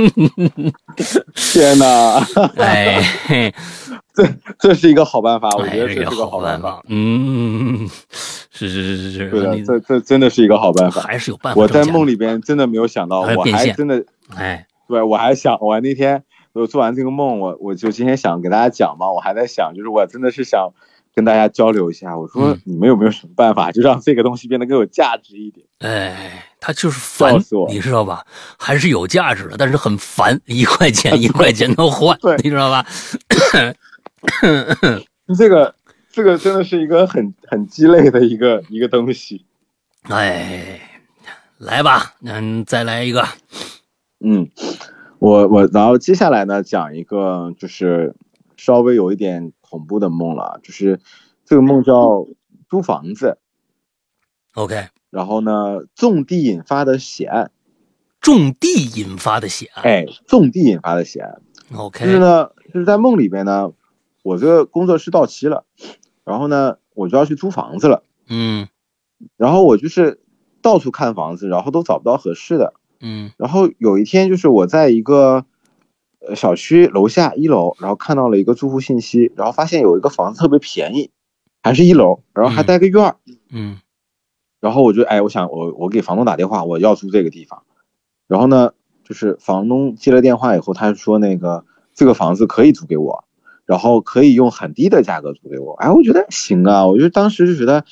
[1.35, 2.19] 天哪，
[2.57, 3.01] 哎，
[4.15, 4.29] 这
[4.59, 7.89] 这是一个好办法，我哎，觉得这是个好办办法。，嗯，
[8.51, 11.01] 是是是是对的，是，这这真的是一个好办法。
[11.03, 11.69] 还是有办法我。
[11.69, 14.05] 在梦里边真的没有想到，我还真的
[14.35, 16.23] 哎，对我还想，我那天
[16.53, 20.71] 我做完这个梦，我我就今天想给大家讲嘛，我还在想，就是我真的是想
[21.15, 25.67] 跟大家交流一下，我说嗯你们有没有什么办法，就让这个东西变得更有价值一点？
[25.79, 28.27] 哎，它就是烦死我，你知道吧？
[28.59, 32.85] 还是有价值的，但是很烦，一块钱 一块钱的换对，你知道吧？
[35.39, 35.75] 这个
[36.11, 39.45] 这个真的是一个很很鸡肋的一个一个东西。
[40.03, 40.81] 哎，
[41.59, 43.27] 来吧，嗯，再来一个。
[44.25, 44.49] 嗯，
[45.19, 48.15] 我我然后接下来呢讲一个就是
[48.57, 51.01] 稍微有一点恐怖的梦了，就是
[51.45, 52.29] 这个梦叫
[52.69, 53.39] 租房子
[54.55, 57.51] ，OK，然后呢种地引发的血案，
[58.21, 59.85] 种地引发的血案。
[59.85, 61.43] 哎，种地引发的血案
[61.75, 63.73] ，OK，就是呢就是在梦里边呢，
[64.23, 65.65] 我这个工作室到期了，
[66.23, 68.69] 然后呢我就要去租房子了，嗯。
[69.37, 70.21] 然后我就是
[70.63, 73.33] 到处看房子，然后都找不到合适的，嗯。
[73.39, 75.45] 然后有一天，就是我在一个呃
[76.35, 81.11] 小区楼下一楼，然后看到了一个住户信息，然后发现有一个房子特别便宜，
[81.63, 83.17] 还是一楼，然后还带个院儿，
[83.51, 83.79] 嗯。
[84.61, 87.65] 然后我就哎，我想我我给房东打电话，我要租这个地方，
[88.27, 88.73] 然后呢，
[89.03, 91.65] 就是房东接了电话以后，他就说那个
[91.95, 93.25] 这个房子可以租给我，
[93.67, 97.85] 然后可以用很低的价格租给我，哎，我觉得行啊，我就当时就觉得。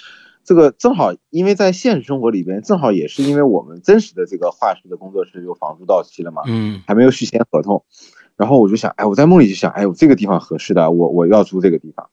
[0.45, 6.83] 这个正好，因为在现实生活里边，正好也是因为我们真实的这个画室的工作室有房租到期了嘛，嗯。
[6.85, 7.85] 还没有续签合同，
[8.43, 12.11] 然后我就想，哎，我在梦里就想，哎，我这个地方合适的，我我要租这个地方。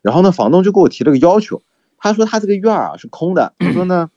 [0.00, 1.60] 然后呢，房东就给我提了个要求，
[1.98, 4.08] 他说他这个院儿啊是空的，他说呢，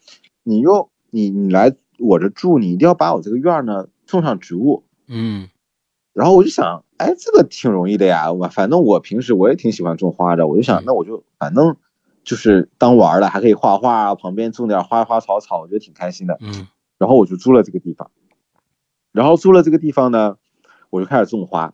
[0.44, 4.84] 你又你你来我这住，你一定要把我这个院儿呢种上植物。
[5.08, 5.50] 嗯
[6.14, 11.78] 然后我就想，哎，这个挺容易的呀，我反正我平时我也挺喜欢种花的，我就想，那我就反正
[12.24, 16.38] 就是当玩儿了，还可以画画啊，旁边种点花花草草，我觉得挺开心的。
[16.42, 16.68] 嗯
[17.00, 18.12] 然后我就租了这个地方，
[19.12, 20.38] 然后租了这个地方呢，
[20.90, 21.74] 我就开始种花。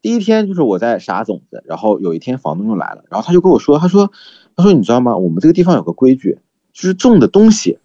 [0.00, 4.10] 第一天就是我在撒种子，然后有一天房东就来了，然后他就跟我说，他说，
[4.56, 5.16] 他说你知道吗？
[5.16, 6.40] 我们这个地方有个规矩，
[6.72, 7.78] 就是种的东西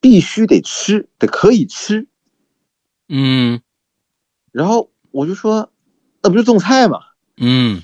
[0.00, 2.06] 必须得吃，得可以吃。
[3.08, 3.60] 嗯
[4.52, 5.70] 然后我就说，
[6.22, 7.00] 那不就种菜吗？
[7.36, 7.82] 嗯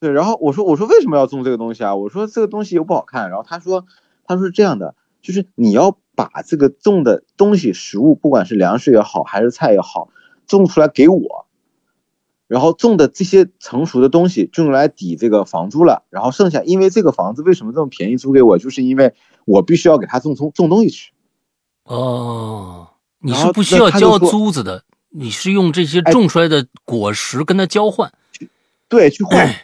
[0.00, 1.94] 对，然后我说我说为什么要种这个东西啊？
[1.94, 3.30] 我说这个东西又不好看。
[3.30, 3.86] 然后他说
[4.24, 10.10] 他说是这样的，就是你要把这个种的东西食物，不管是粮食也好还是菜也好，
[10.48, 11.46] 种出来给我，
[12.48, 16.02] 然后种的这些成熟的东西就用来抵这个房租了。
[16.10, 21.12] 然后剩下，因为这个房子为什么这么便宜租给我，就是因为我必须要给他种种种东西去。
[21.84, 22.88] 哦，
[23.20, 28.12] 你是不需要交租子的，你是用这些哎种出来的果实跟他交换。
[28.88, 29.54] 对，去换。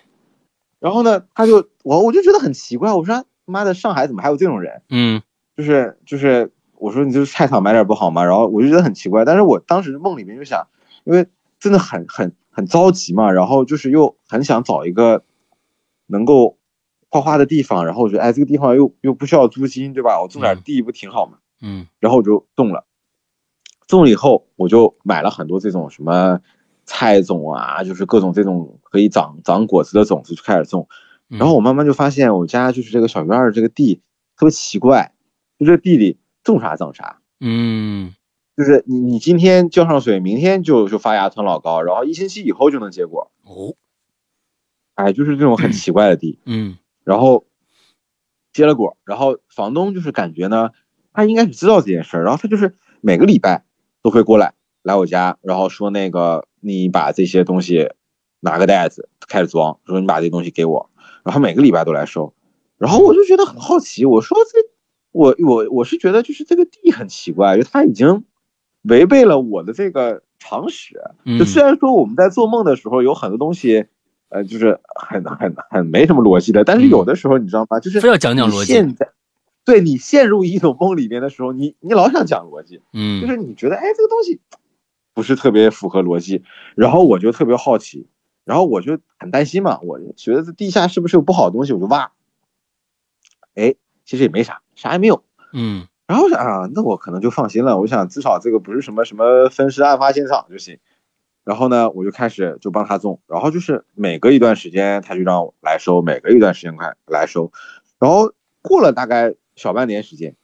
[0.78, 4.82] 然后呢，他就我我就觉得很奇怪，我说妈的，上海怎么还有这种人？
[4.90, 5.22] 嗯
[5.56, 8.24] 就是就是我说你就是菜场买点不好吗？
[8.24, 10.66] 然后我就觉得很奇怪，但是我当时梦里面就想，
[11.04, 11.26] 因为
[11.58, 15.24] 真的很很很着急嘛，然后就是又很想找一个
[16.06, 16.58] 能够
[17.08, 20.20] 画画的地方，然后我觉得哎这个地方又又不需要租金，对吧？
[20.20, 21.38] 我种点地不挺好吗？
[21.60, 22.84] 嗯然后我就种了，
[23.86, 26.40] 种了以后我就买了很多这种什么
[26.84, 30.88] 菜种啊，就是各种这种可以长长果子的种子就开始种。
[31.30, 34.02] 嗯，然后我慢慢就发现，我家就是这个小院儿这个地
[34.36, 35.14] 特别奇怪，
[35.58, 38.14] 就这地里种啥长啥，嗯。
[38.56, 43.74] 就是你你今天浇上水，明天就就发芽长老高，然后一星期以后就能结果，哦。
[44.94, 46.38] 哎，就是这种很奇怪的地。
[46.44, 46.78] 嗯。
[47.02, 47.46] 然后
[48.52, 50.70] 结了果，然后房东就是感觉呢，
[51.12, 53.64] 他应该是知道这件事儿，然后他就是每个礼拜
[54.02, 57.90] 都会过来来我家，然后说那个你把这些东西
[58.38, 60.90] 拿个袋子开始装，说你把这东西给我，
[61.24, 62.32] 然后每个礼拜都来收，
[62.78, 64.60] 然后我就觉得很好奇，我说这
[65.14, 68.24] 我我我是觉得就是这个地很奇怪，就他已经
[68.82, 71.38] 违背了我的这个常识，嗯。
[71.38, 73.86] 就虽然说我们在做梦的时候有很多东西，
[74.28, 77.78] 呃，就是很很很没什么逻辑的，但是有的时候你知道吗？
[77.78, 78.72] 就是非要讲讲逻辑。
[78.72, 79.08] 现在
[79.64, 83.20] 对你陷入一种梦里面的时候，你你老想讲逻辑，嗯。
[83.20, 84.40] 就嗯是你觉得哎这个东西
[85.14, 86.42] 不是特别符合逻辑，
[86.74, 88.08] 然后我就特别好奇，
[88.44, 92.10] 然后我就很担心嘛，我觉得这地下是不是有不好的东西，我就挖，
[93.54, 95.22] 哎，其实也没啥，啥也没有。
[95.52, 97.78] 嗯然后我想啊，那我可能就放心了。
[97.78, 100.78] 我想至少这个不是什么什么分尸案发现场就行。
[101.44, 107.52] 然后呢，我就开始就帮他种，然后就是每隔一段时间他就让我来收，每隔一段时间快来收。
[107.98, 110.36] 然后过了大概小半年时间，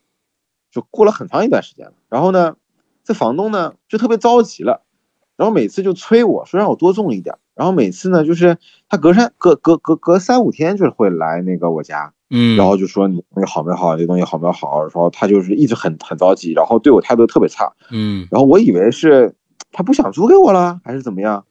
[0.70, 1.92] 就过了很长一段时间了。
[2.08, 2.56] 然后呢，
[3.04, 4.82] 这房东呢就特别着急了，
[5.36, 7.36] 然后每次就催我说让我多种一点。
[7.60, 8.56] 然后每次呢，就是
[8.88, 19.34] 他隔三隔隔隔隔三五天就是会来那个我家，嗯，然后就说你东西好没好，这东西好没好，然后他就是一直很很着急，然后对我态度特别差，嗯然后我以为是
[19.72, 21.44] 他不想租给我了，还是怎么样？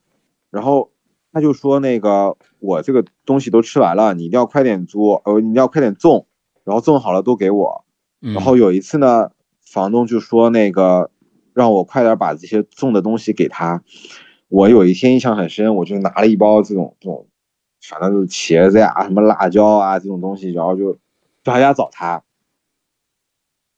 [0.49, 0.89] 然后
[1.31, 6.25] 他就说那个我这个东西都吃完了，你一定要快点租，呃，你一定要快点种，
[6.63, 7.85] 然后种好了都给我。
[8.23, 9.29] 嗯然后有一次呢，
[9.61, 11.11] 房东就说那个
[11.53, 13.83] 让我快点把这些种的东西给他。
[14.49, 17.27] 我有一天印象很深，我就拿了一包这种这种，
[17.81, 20.99] 反正就是茄子呀、什么辣椒啊这种东西，然后就去
[21.45, 22.23] 他家找他。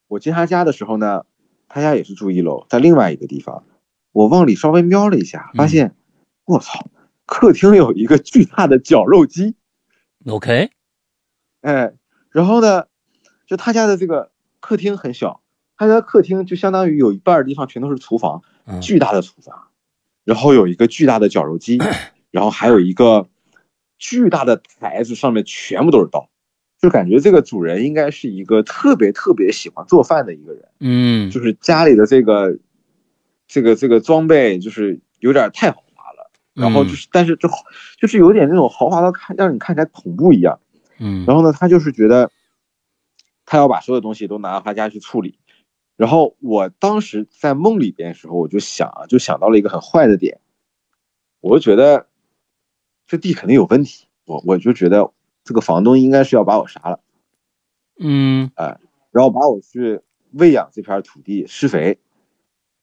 [0.08, 1.26] 我进他家的时候呢，
[1.68, 3.64] 他家也是住一楼，在另外一个地方。
[4.14, 5.96] 我往里稍微瞄了一下，发现，
[6.46, 6.88] 我操，
[7.26, 9.56] 客厅有一个巨大的绞肉机。
[10.26, 10.72] OK，
[11.62, 11.94] 哎，
[12.30, 12.88] 然后呢，
[13.46, 15.42] 就他家的这个客厅很小，
[15.78, 19.70] 他家客厅就相当于有一半的地方全都是厨房，嗯巨大的厨房，
[20.24, 21.80] 然后有一个巨大的绞肉机，
[22.32, 23.28] 然后还有一个
[23.98, 26.30] 巨大的台子，上面全部都是刀，
[26.82, 31.30] 就感觉这个主人应该是一个特别特别喜欢做饭的一个人，嗯。
[31.32, 32.58] 就是家里的这个
[33.48, 37.50] 这个这个装备就是有点太豪华了，然后就是但是就
[38.00, 40.60] 就是有点那种豪华到看让你看起来恐怖一样。
[41.00, 41.26] 嗯。
[41.26, 42.32] 然后呢，他就是觉得
[43.46, 45.38] 他要把所有东西都拿到他家去处理。
[46.02, 50.40] 然后我当时在梦里边的时候，我就想啊，就想到了一个很坏的点，
[51.42, 52.08] 我就觉得
[53.06, 55.12] 这地肯定有问题，我我就觉得
[55.44, 57.00] 这个房东应该是要把我杀了，
[58.00, 58.80] 嗯哎
[59.12, 62.00] 然后把我去喂养这片土地施肥，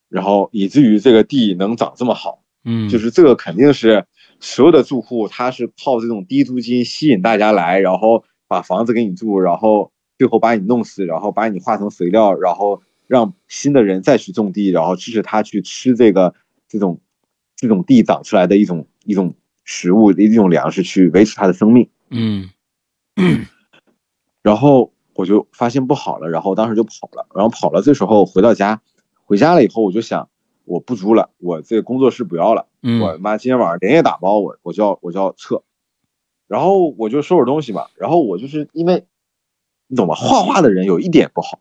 [0.08, 2.44] 然后以至于这个地能长这么好。
[2.62, 4.06] 嗯，就是这个肯定是
[4.38, 16.34] 所有的住户，他是靠这种低租金吸引大家来，然后把房子给你住，然后最后把你弄死，然后把你化成肥料，然后让新的人再去种地，然后支持他去吃这个
[16.68, 17.00] 这种
[17.56, 19.34] 这种地长出来的一种一种
[19.64, 21.88] 食物一种粮食去维持他的生命。
[22.10, 22.48] 嗯
[24.42, 27.82] 然后我就发现不好了，然后当时就跑了，然后跑了。
[27.82, 28.80] 这时候回到家，
[29.24, 30.30] 回家了以后我就想，
[30.64, 32.66] 我不租了，我这个工作室不要了。
[32.82, 35.62] 嗯我妈今天晚上连夜打包我，我就要我就要撤，
[36.46, 39.04] 然后我就收拾东西嘛，然后我就是因为，
[39.88, 40.14] 你懂吗？
[40.14, 41.58] 画画的人有一点不好，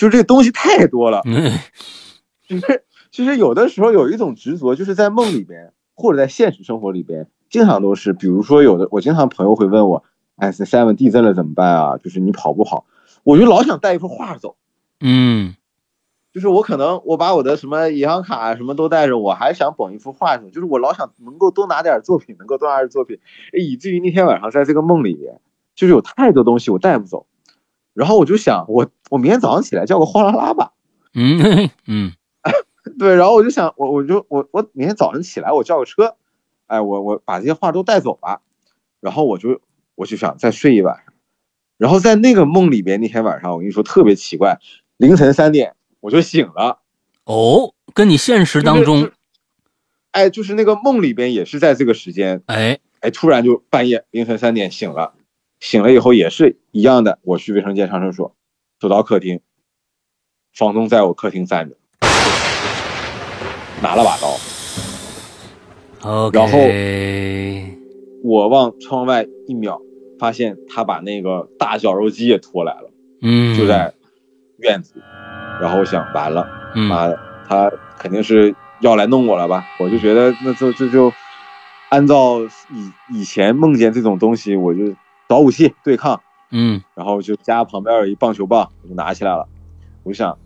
[0.00, 1.52] 就是这个东西太多了，嗯
[2.48, 10.02] 就是其实有的时候有一种执着，就是在梦里边或者在现实生活里边，经常都是，比如说有的我经常朋友会问我，
[10.36, 11.98] 哎这，seven 地震了怎么办啊？
[11.98, 12.86] 就是你跑不跑？
[13.24, 14.56] 我就老想带一幅画走。
[15.00, 15.54] 嗯
[16.32, 23.18] 就是我可能我把我的什么银行卡啊什么都带着，我还想捧一幅画去，就是我老想能够多拿点作品，能够多拿点作品，
[23.52, 25.42] 以至于那天晚上在这个梦里边，
[25.74, 27.26] 就是有太多东西我带不走，
[28.00, 30.72] 然后我就想我我明天早上起来叫个哗啦啦吧，
[31.12, 32.12] 嗯嗯。
[32.98, 36.16] 对，然后我就想我我就我我明天早上起来我叫个车，
[36.66, 38.40] 哎我我把这些画都带走吧，
[39.00, 39.60] 然后我就
[39.96, 41.12] 我就想再睡一晚上，
[41.76, 44.58] 然后在那个梦里边那天晚上我跟你说特别奇怪，
[44.96, 46.80] 凌晨三点我就醒了。
[47.24, 49.12] 哦，跟你现实当就中是，
[50.12, 52.80] 哎，就是那个梦里边也是在这个时间，哎。
[53.00, 55.14] 哎，突然就半夜凌晨三点醒了，
[55.60, 58.34] 醒了以后也是一样的，我去卫生间上厕所，
[58.80, 59.40] 走到客厅，
[60.54, 61.76] 房东在我客厅站着，
[63.82, 64.36] 拿了把刀
[66.32, 66.58] 然后
[68.24, 69.80] 我往窗外一瞄，
[70.18, 72.90] 发现他把那个大绞肉机也拖来了，
[73.20, 73.92] 嗯就在
[74.58, 75.02] 院子里，
[75.60, 76.46] 然后我想完了。
[76.74, 79.66] 嗯妈的，他肯定是要来弄我了吧？
[79.78, 81.12] 我就觉得那就这就
[81.90, 82.40] 按照
[82.70, 84.94] 以以前梦见这种东西，我就
[85.30, 86.20] 找武器对抗，
[86.50, 89.46] 嗯然后就家旁边有一棒球棒，我就拿起来了。
[90.02, 90.36] 我就想，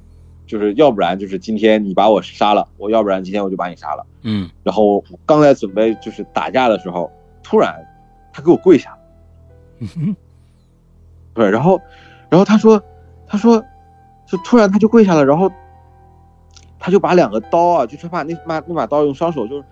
[0.47, 4.05] 就是要不然就是今天你把我杀了，我要不然今天我就把你杀了。
[4.21, 7.11] 嗯然后我刚才准备就是打架的时候，
[7.43, 7.75] 突然
[8.31, 8.99] 他给我跪下了。
[9.79, 10.15] 嗯
[11.33, 11.81] 对，然后，
[12.29, 12.81] 然后他说，
[13.27, 13.65] 他说，
[14.27, 15.51] 就突然他就跪下了，然后
[16.79, 19.65] 他就把两个刀啊，就是把那把那把刀用双手就是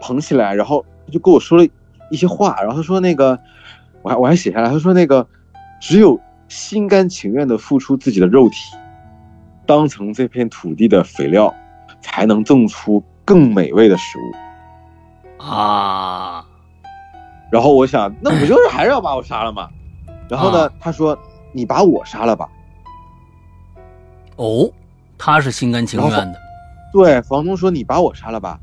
[0.00, 1.68] 捧起来，然后他就跟我说了
[2.10, 3.38] 一些话，然后他说那个，
[4.06, 5.26] 我还我还写下来，他说那个
[5.80, 8.76] 只有心甘情愿的付出自己的肉体，
[9.66, 11.52] 当成这片土地的肥料，
[12.00, 15.42] 才能种出更美味的食物。
[15.44, 16.46] 啊，
[17.50, 19.68] 然后我想，那不就是还是要把我杀了吗？
[20.28, 21.18] 然后呢，他说
[21.50, 22.48] 你把我杀了吧。
[24.36, 24.70] 哦，
[25.18, 26.38] 他是心甘情愿的，
[26.92, 28.56] 对，房东说你把我杀了吧，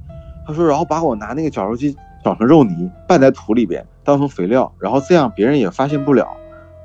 [0.48, 6.28] 他说然后把我拿那个绞肉机绞成肉泥，拌在土里边当成肥料，然后这样别人也发现不了，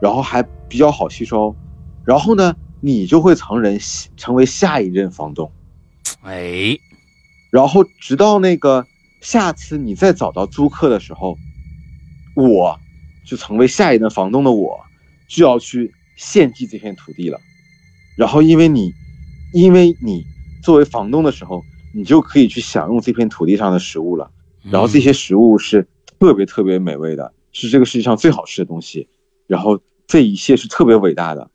[0.01, 1.55] 然后还比较好吸收，
[2.05, 3.79] 然后呢，你就会成人
[4.17, 5.51] 成为下一任房东，
[6.23, 6.79] 哎，
[7.51, 8.87] 然后直到那个
[9.21, 11.37] 下次你再找到租客的时候，
[12.35, 12.79] 我
[13.27, 14.81] 就成为下一任房东的我，
[15.29, 17.39] 就要去献祭这片土地了。
[18.17, 18.93] 然后因为你，
[19.53, 20.25] 因为你
[20.63, 21.63] 作为房东的时候，
[21.95, 24.31] 你就可以去享用这片土地上的食物了。
[24.71, 25.87] 然后这些食物是
[26.19, 29.09] 特别特别美味的，是这个世界上最好吃的东西。
[29.47, 31.51] 然后这一切是特别伟大的。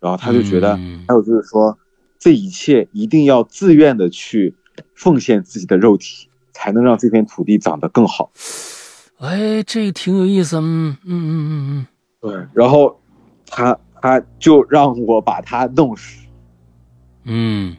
[0.00, 1.76] 然后他就觉得，嗯还有就是说，
[2.18, 4.54] 这一切一定要自愿的去
[4.94, 8.30] 奉献自己的肉体，才能让这片土地长得更好。
[9.18, 11.86] 哎，这挺有意思，嗯嗯嗯嗯嗯
[12.20, 13.00] 对，然后
[13.46, 16.24] 他他就让我把他弄死，
[17.24, 17.76] 嗯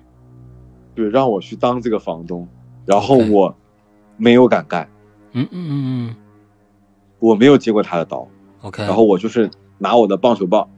[0.95, 2.47] 对，让我去当这个房东。
[2.85, 3.55] 然后我
[4.17, 4.89] 没有敢干，
[5.31, 6.15] 嗯嗯嗯嗯
[7.19, 8.27] 我没有接过他的刀
[8.61, 10.69] ，，OK，然后我就是拿我的棒球棒，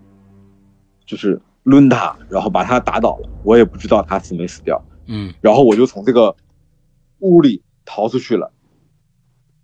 [1.05, 3.29] 就是抡他，然后把他打倒了。
[3.43, 4.83] 我也不知道他死没死掉。
[5.07, 6.35] 嗯然后我就从这个
[7.19, 8.51] 屋里逃出去了。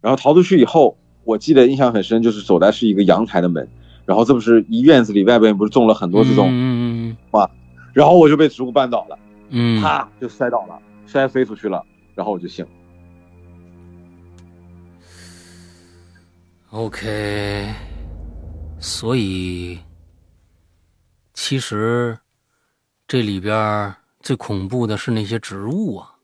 [0.02, 3.68] 然后逃出去以后，我记得印象很深，就是走的是一个阳台的门，
[4.06, 7.50] 然后这不是一院子里外边不是种了很多这种，嗯嗯
[7.94, 9.20] 然后我就被植物绊倒了，
[9.50, 12.72] 嗯，啪就摔倒了，摔飞出去了，然后我就醒了。
[16.72, 17.74] OK，
[18.78, 19.80] 所以
[21.34, 22.20] 其实
[23.08, 26.16] 这里边最恐怖的是那些植物啊。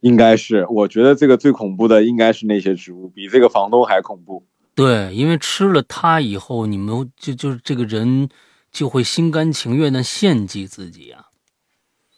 [0.00, 4.44] 应该是，我觉得这个最恐怖的应该是那些植物，比这个房东还恐怖。
[4.74, 8.28] 对，因为吃了它以后，你们就就是这个人
[8.72, 11.26] 就会心甘情愿的献祭自己啊。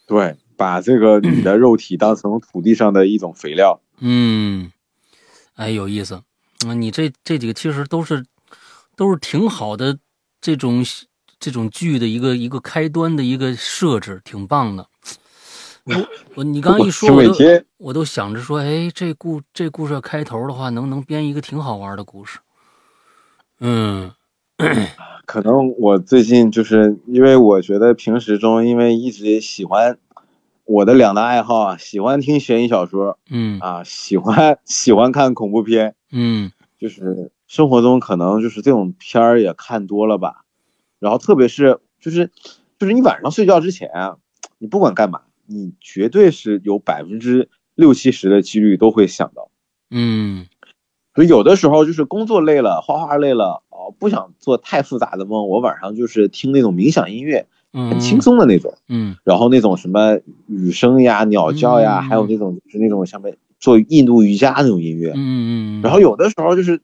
[0.07, 3.79] 对，把这个你的肉体当成土地上的一种肥料。
[3.99, 4.71] 嗯，
[5.53, 6.23] 哎，有意思。
[6.67, 8.25] 啊，你这这几个其实都是
[8.95, 9.97] 都是挺好的
[10.39, 10.83] 这种
[11.39, 14.87] 这种剧的一个一个开端的一个设置，挺棒的。
[15.85, 22.39] 我 我你刚刚一说，我我都每天我都想着说，哎，这故这故事开头的话，能能编一个挺好玩的故事。
[23.59, 24.11] 嗯
[25.25, 29.97] 可能我最近就是因为我觉得平时中，因为一直喜欢
[30.65, 33.59] 我的两大爱好啊，喜欢听悬疑小说嗯。
[33.59, 36.51] 啊，喜欢喜欢看恐怖片，嗯。
[36.79, 40.45] 就是生活中可能就是这种片儿也看多了吧，
[40.99, 42.31] 然后特别是就是
[42.79, 44.17] 就是你晚上睡觉之前啊，
[44.57, 49.51] 你不管干嘛，你绝对是有百分之六七十的几率都会想到。
[49.91, 50.47] 嗯。
[51.13, 59.15] 所以有的时候就是工作累了，画画累了，哦，不想做太复杂的梦，我晚上就是听那种冥想音乐，嗯，很轻松的那种，嗯。
[59.23, 65.13] 然后那种什么雨声呀、鸟叫呀，嗯还有那种就是那种像面做印度瑜伽那种音乐。
[65.15, 66.81] 嗯，然后有的时候就是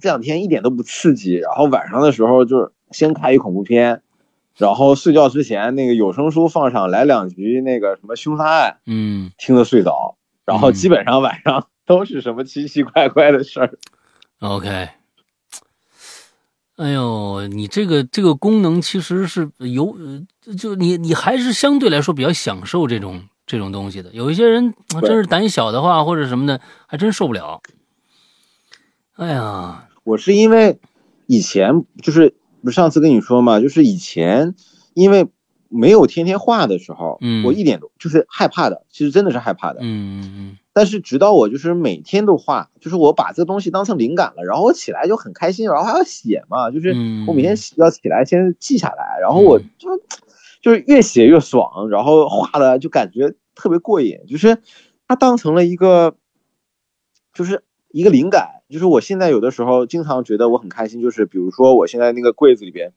[0.00, 4.02] 这两天一点都不刺激，然后晚上的时候就是先看一恐怖片，
[4.56, 9.30] 然后睡觉之前那个有声书放上来两局那个什么凶杀案，嗯。
[9.38, 10.16] 听得睡着，
[10.46, 10.72] 然后嗯。
[10.72, 13.72] 基本上晚上都是什么奇奇怪怪的事儿。
[14.40, 14.88] OK。
[16.80, 19.94] 哎呦，你这个这个功能其实是有，
[20.46, 24.10] 呃就你你还是相对来说比较享受这种这种东西的。
[24.14, 27.60] 有一些人啊真是胆小的话或者什么的，还真受不了。
[29.16, 30.80] 哎呀，我是因为
[31.26, 34.54] 以前就是不是上次跟你说嘛，就是以前
[34.94, 35.28] 因为
[35.70, 37.44] 没有天天画的时候，嗯。
[37.44, 39.78] 我一点都就是害怕的，其实真的是害怕的。
[39.80, 47.26] 嗯嗯但是直到我就是每天都画，就是我把这个东西当成灵感了，然后我起来就很开心，然后还要写嘛，就是嗯。
[47.26, 49.88] 我每天要起来先记下来，然后我就
[50.60, 54.58] 就是越写越爽，然后画的就感觉特别过瘾，就是
[55.08, 56.16] 它当成了一个
[57.32, 62.92] 就是一个灵感，就是我现在有的时候经常觉得我很开心，就是比如说我现在那个柜子里边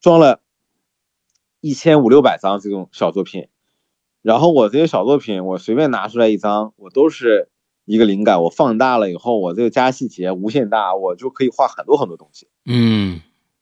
[0.00, 0.40] 装了
[1.60, 3.48] 一千五六百张这种小作品。
[4.22, 7.48] 然后我这些小作品，我随便拿出来一张，我都是
[7.86, 8.42] 一个灵感。
[8.42, 12.48] 我放大了以后，我这个加细节无限大，我就可以画很多很多东西。
[12.66, 13.20] 嗯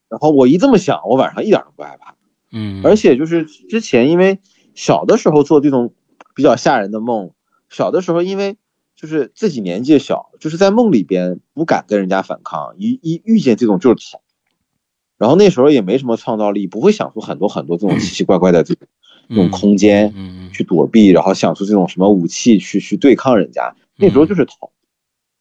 [0.08, 2.16] 然后我一这么想，我晚上一点都不害怕。
[2.50, 4.40] 嗯，而且就是之前因为
[4.74, 5.92] 小的时候做这种
[6.34, 7.32] 比较吓人的梦，
[7.68, 8.56] 小的时候因为
[8.96, 14.22] 就是自己年纪小，就是在梦里边不敢跟人家反抗，一一遇见这种就是逃。
[15.18, 18.74] 然后那时候也没什么创造力，不会想出很多很多这种奇奇怪怪的这
[19.34, 20.14] 种空间。
[20.50, 23.76] 去躲避，然后想出这种什么武器去去对抗人家。
[23.96, 24.70] 那时候就是逃。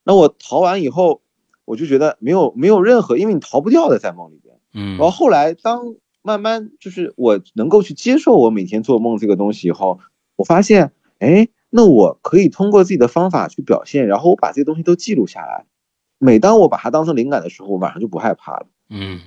[0.03, 1.21] 那我逃完以后，
[1.63, 4.59] 我就觉得没有没有任何，因为你逃不掉的在梦里边。
[4.73, 9.99] 嗯，然后后来当慢慢就是我能够去接受我每天做梦这个东西以后，
[10.35, 15.65] 我发现，哎，那我可以通过自己的方法去表现，然后我把这些东西都记录下来。
[16.19, 18.67] 每当我把它当成灵感的时候，我晚上就不害怕了。
[18.89, 19.21] 嗯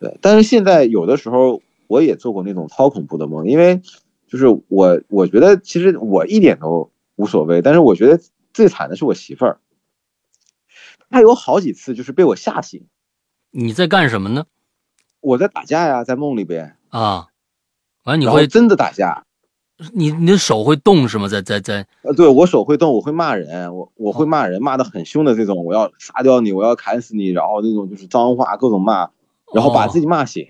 [0.00, 3.82] 对，但是现在有的时候我也做过那种超恐怖的梦，因为
[4.26, 8.18] 就是我我觉得其实我一点都无所谓，但是我觉得
[8.52, 9.60] 最惨的是我媳妇儿，
[11.10, 12.86] 她有好几次就是被我吓醒，
[13.50, 14.46] 你在干什么呢？
[15.20, 17.28] 我在打架呀，在梦里边，啊，
[18.04, 19.26] 完了你会真的打架，
[19.92, 21.28] 你你的手会动是吗？
[21.28, 29.10] 在在在，呃，对我手会动，我会骂人，我我会骂人，骂的很凶的这种，我要杀掉你，我要砍死你，然后那种就是脏话各种骂，
[29.54, 30.46] 然后把自己骂醒。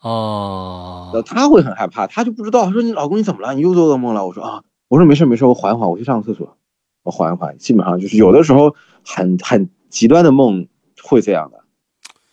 [0.00, 3.54] 哦，然后他会很害怕，他就不知道，他说你老公你怎么了？
[3.54, 4.26] 你又做噩梦了？
[4.26, 6.56] 我说啊，我说没事没事，我缓一缓，我去上个厕所，
[7.02, 7.56] 我缓一缓。
[7.58, 8.74] 基本上就是有的时候
[9.04, 10.68] 很很极端的梦
[11.02, 11.64] 会这样的，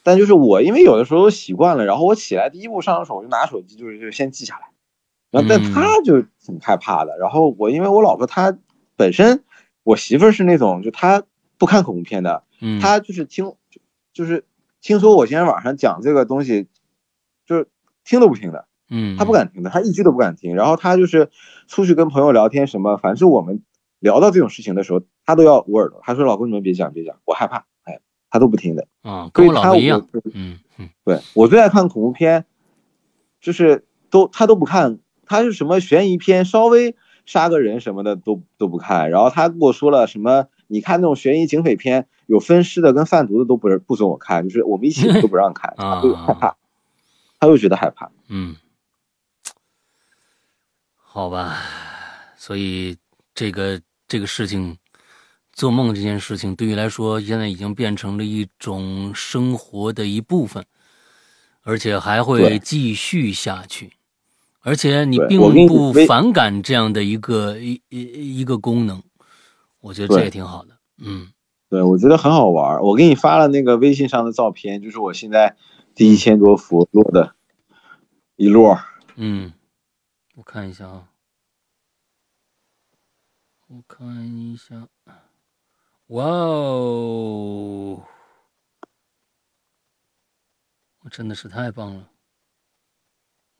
[0.03, 4.67] 但就是我因为有的时候习惯了，然后我起来第一步上手就拿手机，就是就先记下来。
[5.31, 7.17] 然后但他就挺害怕的。
[7.17, 8.55] 然后我因为我老婆她
[8.95, 9.43] 本身，
[9.83, 11.23] 我媳妇儿是那种就她
[11.57, 13.51] 不看恐怖片的，嗯，她就是听
[14.13, 14.45] 就是
[14.83, 16.67] 听说我今天晚上讲这个东西，
[17.45, 17.69] 就是
[18.03, 18.67] 听都不听的。
[18.89, 20.55] 嗯，他不敢听的，他一句都不敢听。
[20.55, 21.31] 然后他就是
[21.67, 23.63] 出去跟朋友聊天什么，凡是我们
[23.99, 26.01] 聊到这种事情的时候，他都要捂耳朵。
[26.03, 28.85] 他说：“老公，你们别讲，别讲，我害怕。”哎，他都不听的。
[29.03, 30.05] 啊，跟我老婆一样。
[30.33, 32.45] 嗯嗯，对我最爱看恐怖片，
[33.39, 39.09] 就是都他都不看，他是什么悬疑片，稍微杀个人什么的都都不看。
[39.09, 46.57] 然后他跟我说了什么，你看那种悬疑警匪片，有分尸的跟贩毒的都不是不准我看，就是我们一起都不让看， 他就害怕，
[47.39, 48.09] 他就觉得害怕。
[48.27, 48.55] 嗯。
[50.97, 51.59] 好吧，
[52.35, 52.97] 所以
[53.35, 54.75] 这个这个事情，
[55.51, 60.65] 做梦这件事情，对于来说，现在已经变成了一种生活的一部分，
[61.61, 63.93] 而且还会继续下去。
[64.65, 69.03] 而且你并不反感这样的一个一一一个功能，
[69.83, 70.79] 我觉得这也挺好的。
[70.97, 71.33] 嗯，
[71.67, 72.81] 对，我觉得很好玩。
[72.81, 75.57] 我给你发了那个微信上的照片，就是我现在
[75.93, 77.35] 第一千多幅落的
[78.37, 78.79] 一摞。
[79.17, 79.53] 嗯。
[80.35, 81.09] 我看一下啊，
[83.67, 84.87] 我看一下，
[86.07, 88.03] 哇哦，
[91.01, 92.09] 我真的是太棒了，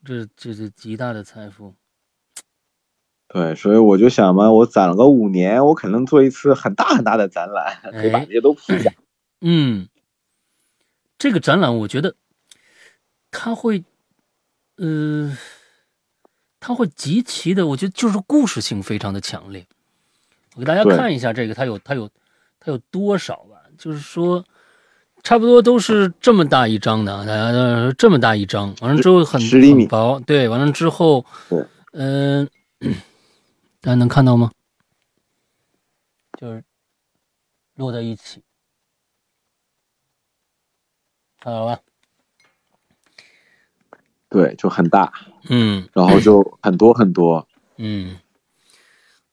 [0.04, 1.76] 这这是极大的财富。
[3.34, 8.94] 对，所以我就想嘛，我攒了个五年，我可能做一次很大很大的展览，可以把这些都铺下。
[9.42, 9.90] 嗯，
[11.18, 12.16] 这个展览我觉得，
[13.32, 13.84] 他会，
[14.78, 15.38] 呃。
[16.66, 19.66] 它会极其的，我觉得就是故事性非常的强烈。
[20.56, 22.10] 我给大家看一下这个，它有它有
[22.58, 23.58] 它有多少吧？
[23.78, 24.42] 就是说，
[25.24, 31.26] 差不多都是这么大一张的，大家这么大一张，完了之后很很薄，对，完了之后，
[31.92, 32.48] 嗯，
[33.84, 34.50] 大家能看到吗？
[36.40, 36.64] 就是
[37.76, 38.42] 摞在一起，
[41.42, 41.82] 看到了吧？
[44.30, 45.12] 对，就很大。
[45.50, 48.18] 嗯，然后就很多很多，嗯，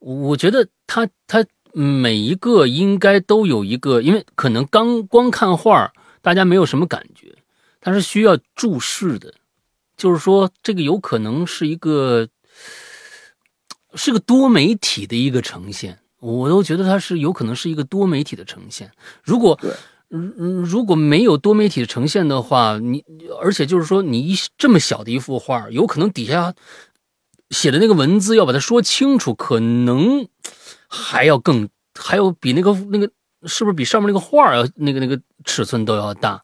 [0.00, 7.32] 我觉得他他每一个应该都有一个，因为可能刚光看画大家没有什么感觉，
[7.80, 9.32] 它是需要注释的，
[9.96, 12.28] 就是说这个有可能是一个
[13.94, 18.90] 是个多媒体的一个呈现，我都觉得它是有可能是一个多媒体的呈现，
[19.22, 19.58] 如果。
[20.12, 23.04] 嗯嗯，如果没有多媒体的呈现的话，你
[23.40, 26.52] 而且就是说，你一这么小的一幅画，有可能底下
[27.50, 30.26] 写的那个文字要把它说清楚，可能
[30.88, 33.08] 还要更，还有比那个那个
[33.44, 36.42] 是不是比上面那个画要那个那个尺寸都要大？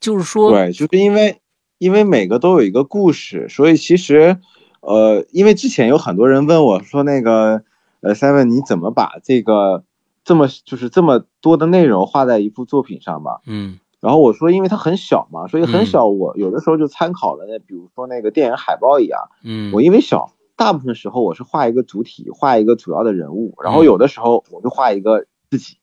[0.00, 1.40] 就是说，对，就是因为
[1.78, 4.40] 因为每个都有一个故事，所以其实
[4.88, 7.62] 呃，因为之前有很多人问我说，那个
[8.00, 9.84] 呃，seven 你怎么把这个。
[10.24, 25.78] 这么就是这么多的内容画在一幅作品上嘛，嗯，然后我说，因为它很小嘛，所以很小，我有的时候就参考了那，比如说那个电影海报一样，嗯，我因为小，大部分时候我是画一个主体，画一个主要的人物，然后有的时候我就画一个自己，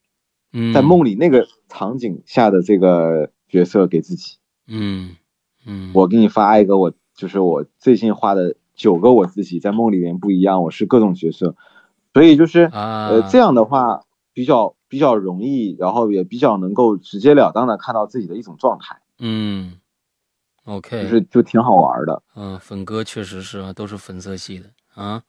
[0.53, 0.76] 嗯。
[0.76, 4.38] 在梦里那个场景下的这个角色给自己，
[4.68, 5.16] 嗯
[5.66, 11.56] 嗯，我给你发一个，我就是我最近画的九个我自己在梦里面不一样，我是各种角色，
[12.14, 14.02] 所以就是呃这样的话。
[14.36, 19.00] 比较比较容易，然后也比较能够直截了当的看到自己的一种状态。
[19.18, 19.76] 嗯
[20.66, 22.22] ，OK，就是就挺好玩的。
[22.36, 25.24] 嗯，粉哥确实是啊都是粉色系的啊。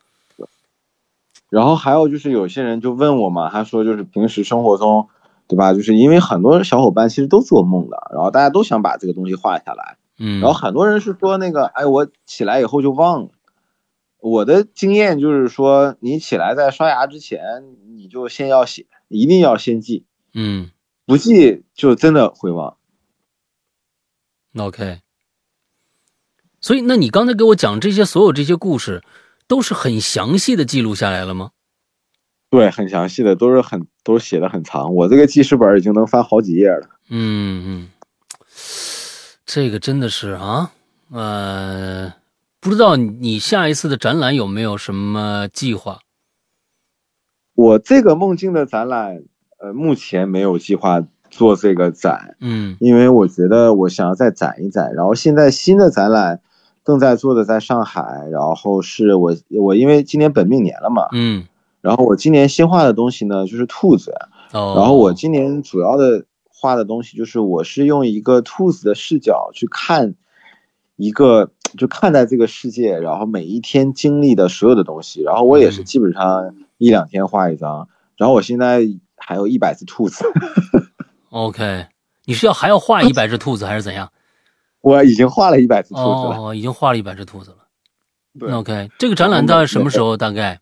[1.49, 5.09] 然后还有就是有些人就问我嘛，他说就是平时生活中，
[5.47, 5.73] 对吧？
[5.73, 9.99] 就是因为很多小伙伴其实都做梦的，然后大家都想把这个东西画下来。
[10.19, 13.29] 嗯，然后很多人是说那个，哎，我起来以后就忘了。
[14.21, 17.41] 我的经验就是说，你起来在刷牙之前，
[17.97, 18.87] 你就先要写。
[19.09, 20.05] 一定要先记，
[20.35, 20.73] 嗯，
[21.05, 22.77] 不记就真的会忘。
[24.59, 25.01] OK，
[26.61, 29.05] 所以那你刚才给我讲这些所有这些故事，
[29.47, 31.53] 都是很详细的记录下来了吗？
[32.51, 34.93] 对，很详细的，都是很都写的很长。
[34.93, 36.89] 我这个记事本已经能翻好几页了。
[37.09, 37.89] 嗯嗯，
[39.47, 40.73] 这个真的是啊，
[41.13, 42.13] 呃。
[42.67, 46.01] 不知道你下一次的展览有没有什么计划？
[47.55, 49.23] 我这个梦境的展览，
[49.61, 51.01] 呃，目前没有计划
[51.31, 52.77] 做这个展，嗯。
[52.81, 54.93] 因为我觉得我想要再展一展。
[54.95, 56.41] 然后现在新的展览
[56.85, 58.03] 正在做的在上海，
[58.33, 61.47] 然后是我我因为今年本命年了嘛，嗯。
[61.81, 64.13] 然后我今年新画的东西呢就是兔子，
[64.53, 70.17] 哦，然后我今年主要的画的东西就是我是用一个兔子的视角去看
[70.97, 78.83] 一个就看待这个世界，然后每一天经历的所有的东西，然后我也是嗯基本上一两天画一张，然后我现在
[79.17, 80.25] 还有一百只兔子，
[81.31, 81.87] OK，
[82.25, 84.11] 你是要还要画一百只兔子还是怎样？
[84.81, 86.37] 我已经画了一百只兔子了。
[86.41, 87.57] 哦，已经画了一百只兔子了。
[88.39, 90.61] 对，OK，这个展览大概什么时候大概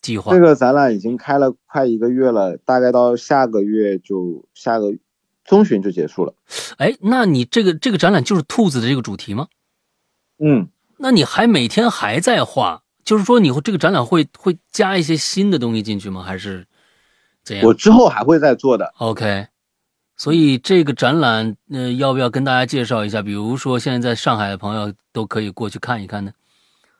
[0.00, 0.40] 计划这？
[0.40, 4.92] 个展览已经开了快一个月了，大概到下个月就下个
[5.44, 6.34] 中旬就结束了。
[6.78, 9.48] 哎，那你这个这个展览就是兔子的这个主题吗？
[10.38, 10.68] 嗯，
[10.98, 12.82] 那你还每天还在画？
[13.04, 16.22] 就是说，你会这个展览会会加一些新的东西进去吗？
[16.22, 16.66] 还是
[17.42, 18.92] 怎样我之后还会再做的。
[18.98, 19.48] ？OK，
[20.16, 23.20] 所以这个展览，呃，要不要跟大家介绍一下？
[23.20, 26.32] 比如说，现在在上海的朋友都可以过去看一看呢。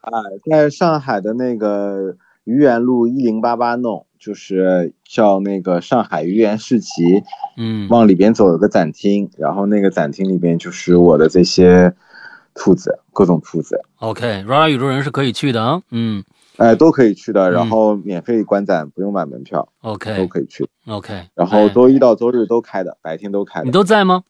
[0.00, 0.10] 啊，
[0.50, 7.24] 在上海的那个愚园路一零八八弄，就是叫那个上海豫园市集，
[7.56, 11.92] 嗯往里边走有个展厅，然后那个展厅里边就是我的这些
[12.54, 15.82] 兔子，各种兔子，，OK，RARA 宇宙人是可以去的啊。
[15.90, 16.22] 嗯
[16.58, 20.68] 哎，都可以去的，嗯然后免费观展，不用买门票，，OK 都可以去。
[20.86, 23.72] OK，然后哎周一到周日都开的，白天都开你。
[23.72, 24.22] 都在吗？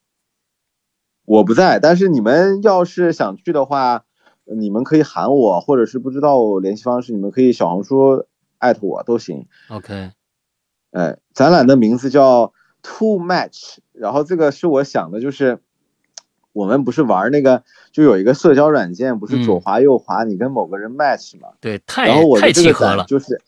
[1.26, 4.04] 我不在，但是你们要是想去的话，
[4.44, 8.24] 你们可以喊我，或者是不知道我联系方式，你们可以小红书
[8.62, 9.46] 艾特我都行。
[9.68, 10.12] OK，
[10.92, 12.52] 哎，展览的名字叫
[12.82, 15.58] Two Match，然后这个是我想的，就是
[16.52, 21.48] 我们不是玩那个，就有一个社交软件，不是左滑右滑，你跟某个人 match 嘛？
[21.60, 22.98] 对，太然后我太的这个契合了。
[22.98, 23.40] 展就是，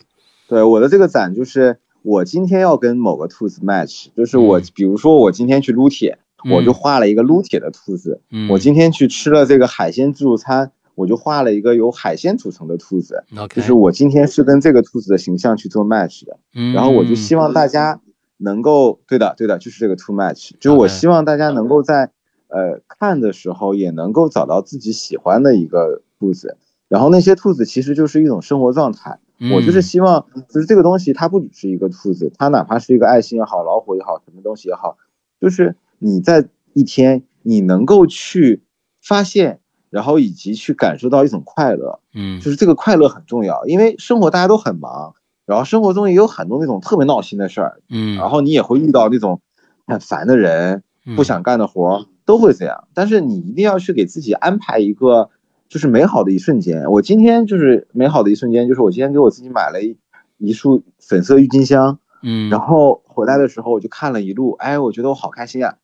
[0.48, 4.64] 对我的这个展就是我今天要跟某个兔子 match，就是我、嗯。
[4.74, 6.18] 比如说我今天去撸铁，
[6.50, 13.24] 我就嗯画了一个撸铁的兔子；嗯，我今天去吃了这个海鲜自助餐，我就画了一个由海鲜组成的兔子。
[13.56, 16.38] 就是我今天是跟这个兔子的形象去做 match 的。
[16.54, 18.00] 嗯，然后我就希望大家
[18.36, 22.10] 能够，对的，对的，就是这个 two match，就是我希望大家能够在
[22.48, 26.56] 呃看的时候也能够找到自己喜欢的一个兔子，
[26.88, 29.18] 然后那些兔子其实就是一种生活状态，
[29.52, 34.96] 我就是嗯希望，就是这个东西它不只是一个兔子，它哪怕是一个爱心也好，老虎也好，什么东西也好，
[35.40, 38.62] 就是你在一天你能够去
[39.02, 39.60] 发现，
[39.94, 45.14] 然后以及去感受到一种快乐，嗯就是这个快乐很重要，因为生活大家都很忙，
[45.46, 49.40] 然后生活中也有很多那种特别闹心的事儿，嗯，然后你也会遇到那种
[49.86, 52.88] 很烦的人，嗯不想干的活儿，都会这样。
[52.92, 55.30] 但是你一定要去给自己安排一个
[55.68, 56.90] 就是美好的一瞬间。
[56.90, 59.96] 我今天就是美好的一瞬间，就是我今天给我自己买了一
[60.38, 65.76] 一束粉色郁金香，嗯，然后回来的时候我就看了一路，哎，我觉得我好开心啊！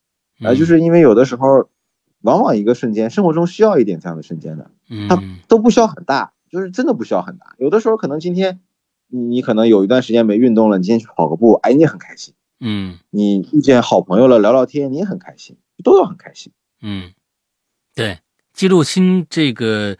[0.42, 1.68] 啊，就嗯是因为有的时候，
[2.22, 4.70] 往往一个瞬间，生活中需要一点这样的瞬间的。
[5.08, 7.54] 它嗯都不需要很大，就是真的不需要很大。
[7.58, 8.60] 有的时候可能今天
[9.08, 12.34] 你你可能有一段时间没运动了，你今天去跑个步，哎，你也很开心。
[12.60, 16.52] 嗯你遇见好朋友了，聊聊天，你也很开心，都要很开心。
[16.82, 17.12] 嗯，
[17.94, 18.18] 对，
[18.52, 19.96] 记录新这个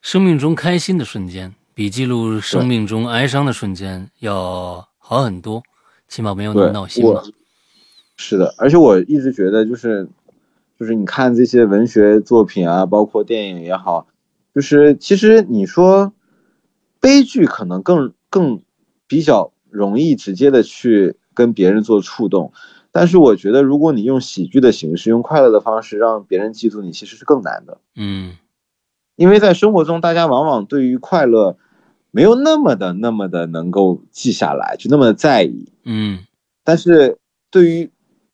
[0.00, 5.62] 生命中开心的瞬间，比记录生命中哀伤的瞬间要好很多，
[6.06, 7.32] 起码没有那么，闹心嘛我。
[8.16, 10.08] 是的，而且我一直觉得就是
[10.78, 14.06] 就是你看这些文学作品啊，包括电影也好，
[14.54, 16.12] 就是其实你说
[17.00, 18.62] 悲剧可能更更
[19.06, 22.52] 比较容易直接的去跟别人做触动，
[22.92, 27.78] 但是我觉得如果你用喜剧的形式，用快乐的方式让别人记住你，其实是更难的。
[27.94, 28.36] 嗯
[29.16, 31.56] 因为在生活中，大家往往对于快乐
[32.10, 35.72] 没有那么的、那么的能够记下来，就那么的在意。
[35.84, 36.26] 嗯
[36.64, 37.18] 但是
[37.50, 37.90] 对于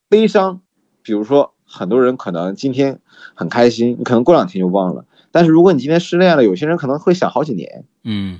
[0.09, 0.59] 悲伤，
[1.01, 2.99] 比如说很多人可能今天
[3.33, 5.05] 很开心，你可能过两天就忘了。
[5.31, 7.85] 但是如果你今天失恋了，有些人可能会想好几年。
[8.03, 8.39] 嗯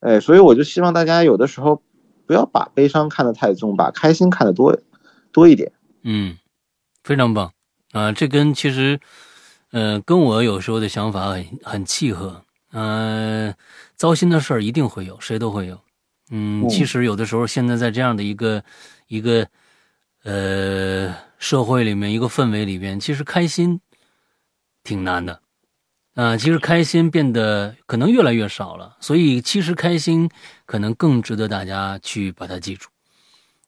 [0.00, 1.80] 哎，所以我就希望大家有的时候
[2.26, 4.78] 不要把悲伤看得太重，把开心看得多
[5.32, 5.72] 多一点。
[6.02, 6.36] 嗯，
[7.02, 7.52] 非常棒
[7.92, 8.12] 啊！
[8.12, 9.00] 这跟其实，
[9.70, 12.42] 呃，跟我有时候的想法很很契合。
[12.72, 13.54] 呃，
[13.94, 15.78] 糟心的事儿一定会有，谁都会有。
[16.30, 18.64] 嗯，嗯其实有的时候，现在在这样的一个
[19.06, 19.46] 一个
[20.24, 23.80] 呃社会里面，一个氛围里边，其实开心
[24.84, 25.40] 挺难的。
[26.14, 30.28] 啊、其实开心变得可能越来越少了，所以其实开心
[30.66, 32.90] 可能更值得大家去把它记住。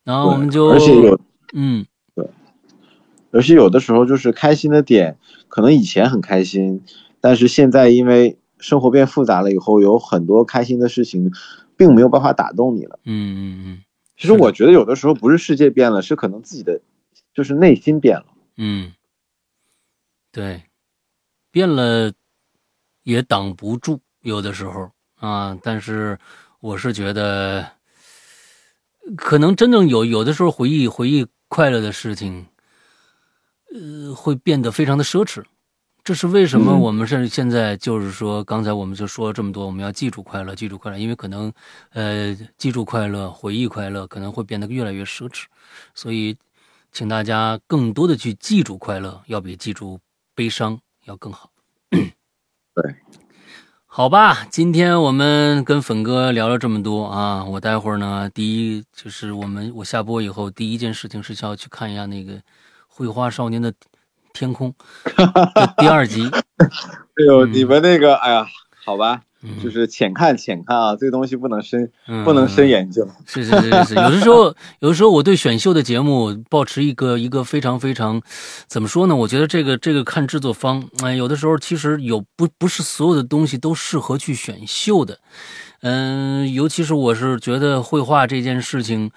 [0.04, 1.18] 然后我们就，而且有，
[1.54, 2.28] 嗯对
[3.30, 5.16] 而且有的时候就是开心的点，
[5.48, 6.82] 可能以前很开心，
[7.18, 11.32] 但是现在因为生活变复杂了以后，有很多开心的事情，
[11.78, 12.98] 并没有办法打动你了。
[13.04, 13.83] 嗯嗯嗯
[14.16, 16.80] 其实我觉得有的时候不是世界变了，是可能自己的
[17.32, 18.26] 就是内心变了。
[18.56, 18.92] 嗯，
[20.30, 20.62] 对，
[21.50, 22.12] 变了
[23.02, 25.58] 也挡不住，有的时候啊。
[25.62, 26.18] 但是
[26.60, 27.68] 我是觉得，
[29.16, 32.46] 可能真正有有的时候回忆回忆快乐的事情，
[33.72, 35.42] 呃，会变得非常的奢侈。
[36.04, 36.72] 这是为什么？
[36.72, 41.50] 嗯我们是现在就是说，刚才我们就说了这么多，我们要记住快乐，记住快乐，因为可能，
[41.92, 45.44] 呃，记住快乐，回忆快乐，可能会变得越来越奢侈，
[45.94, 46.36] 所以，
[46.92, 49.98] 请大家更多的去记住快乐，要比记住
[50.34, 51.50] 悲伤要更好。
[51.90, 52.02] 对，
[53.86, 62.34] 好吧，今天我们跟粉哥聊了这么多啊，我待会儿呢，第一就是我们我下播以后第一件事情是要去看一下那个
[62.88, 63.72] 《绘画少年的
[64.34, 64.74] 天空》
[65.54, 66.28] 的 第二集。
[66.28, 68.46] 哎呦，嗯你们那个，哎呀，
[68.84, 73.08] 好吧，嗯就是浅看浅看啊，这个东西不能深嗯不能深研究。
[73.24, 78.20] 是是是是是，有的时候， 有的时候我对选秀的节目保持一个一个非常非常，
[78.66, 79.14] 怎么说呢？
[79.14, 85.18] 我觉得这个这个看制作方，哎，有的时候其实有不不是所有的东西都适合去选秀的，
[85.82, 89.10] 嗯，尤其是我是觉得绘画这件事情，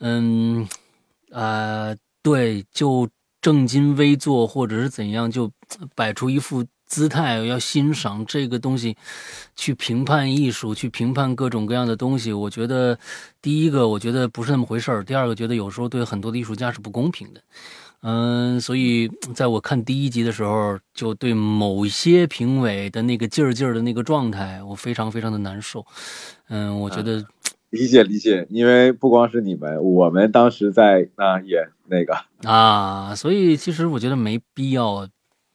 [0.00, 0.68] 嗯，
[1.32, 3.08] 啊、对，就
[3.40, 5.50] 正襟危坐或者是怎样，就
[5.94, 8.96] 摆出一副姿态，要欣赏这个东西，
[9.54, 12.32] 去评判艺术，去评判各种各样的东西。
[12.32, 12.98] 我觉得，
[13.42, 17.40] 第一个，我觉得不是那么回事儿；第二个，觉得有时候对很多的艺术家是不公平的。
[18.00, 25.84] 嗯，所以在我看第一集的时候，就对某些评委的那个劲儿劲儿的那个状态，我非常非常的难受。
[26.48, 27.24] 嗯，我觉得，
[27.70, 35.06] 理解理解，因为不光是你们，我们当时在那、也那个，啊，所以其实我觉得没必要，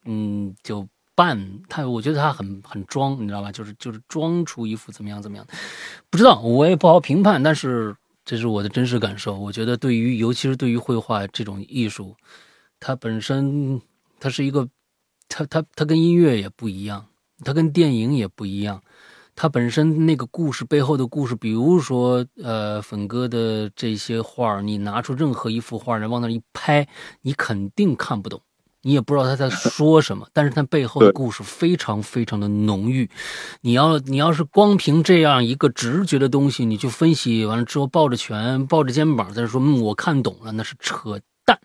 [0.06, 3.52] 嗯，就扮他，我觉得他很很装，你知道吧？
[3.52, 5.46] 就是就是装出一副怎么样怎么样，
[6.12, 9.38] 不知道我也不好评判，但是这是我的真实感受。
[9.38, 12.16] 我觉得对于尤其是对于绘画这种艺术，
[12.80, 13.82] 它本身
[14.20, 14.70] 它是一个，
[15.28, 17.08] 它它它跟音乐也不一样，
[17.44, 18.84] 它跟电影也不一样。
[19.36, 26.88] 它本身那个故事背后的故事，比如说，呃，粉哥的这些画儿，你拿出任何一幅画来往那一拍，
[27.22, 28.40] 你肯定看不懂，
[28.84, 33.10] 你也不知道他在说什么，但是他背后的故事非常非常的浓郁。
[33.62, 41.60] 你要你要是光凭这样一个直觉的东西，你去分析完了之后，抱着拳抱着肩膀在那说，嗯，我看懂了，那是扯淡。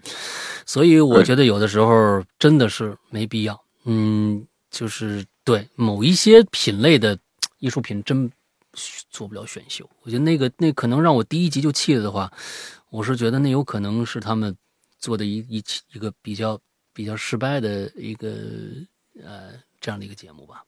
[0.64, 3.60] 所以我觉得有的时候真的是没必要。
[3.84, 7.18] 嗯，就是对某一些品类的
[7.58, 8.30] 艺术品真
[9.10, 9.88] 做不了选秀。
[10.02, 12.30] 我觉得那个那可能让我第一集就气了的话，
[12.90, 14.56] 我是觉得那有可能是他们
[14.98, 16.58] 做的一一一个比较
[16.92, 18.28] 比较失败的一个
[19.24, 20.62] 呃这样的一个节目吧。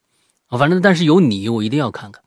[0.48, 2.22] 啊，反正但是有你，我一定要看看。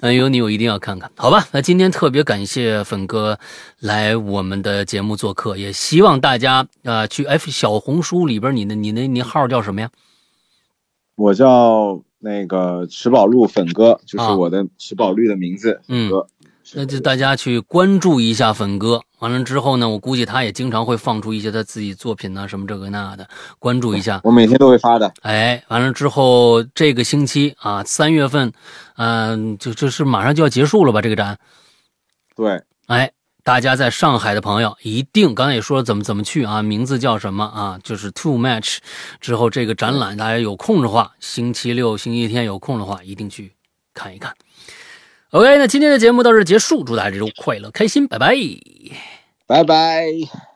[0.00, 1.46] 嗯， 有你我一定要看看，好吧？
[1.52, 3.38] 那今天特别感谢粉哥
[3.78, 9.90] 来我们的节目做客，也希望大家啊、去 F 小红书里边，你的你的你号叫什么呀？
[11.14, 16.10] 我叫那个石宝路粉哥，就是啊我的石宝绿的名字，嗯。
[16.74, 19.02] 那就大家去关注一下粉哥。
[19.18, 24.20] 完了之后呢，我估计他也经常会放出一些他自己作品呐、什么这个那的，关注一下。
[24.24, 25.12] 我每天都会发的。
[25.20, 28.52] 哎，完了之后，这个星期啊，三月份，
[28.96, 31.02] 嗯、就就是马上就要结束了吧？
[31.02, 31.38] 这个展，
[32.34, 33.10] 对，哎，
[33.44, 37.78] 大家在上海的朋友一定，刚才也说了怎么怎么去啊，名字叫什么啊？
[37.82, 38.78] 就是 Two Match
[39.20, 43.52] 之后这个展览，大家有空的话，星期六、星期天有空的话，一定去
[43.94, 44.34] 看一看。
[45.30, 48.36] OK，那今天的节目到这结束，祝大家这周快乐开心，拜拜。
[49.46, 50.51] 拜拜。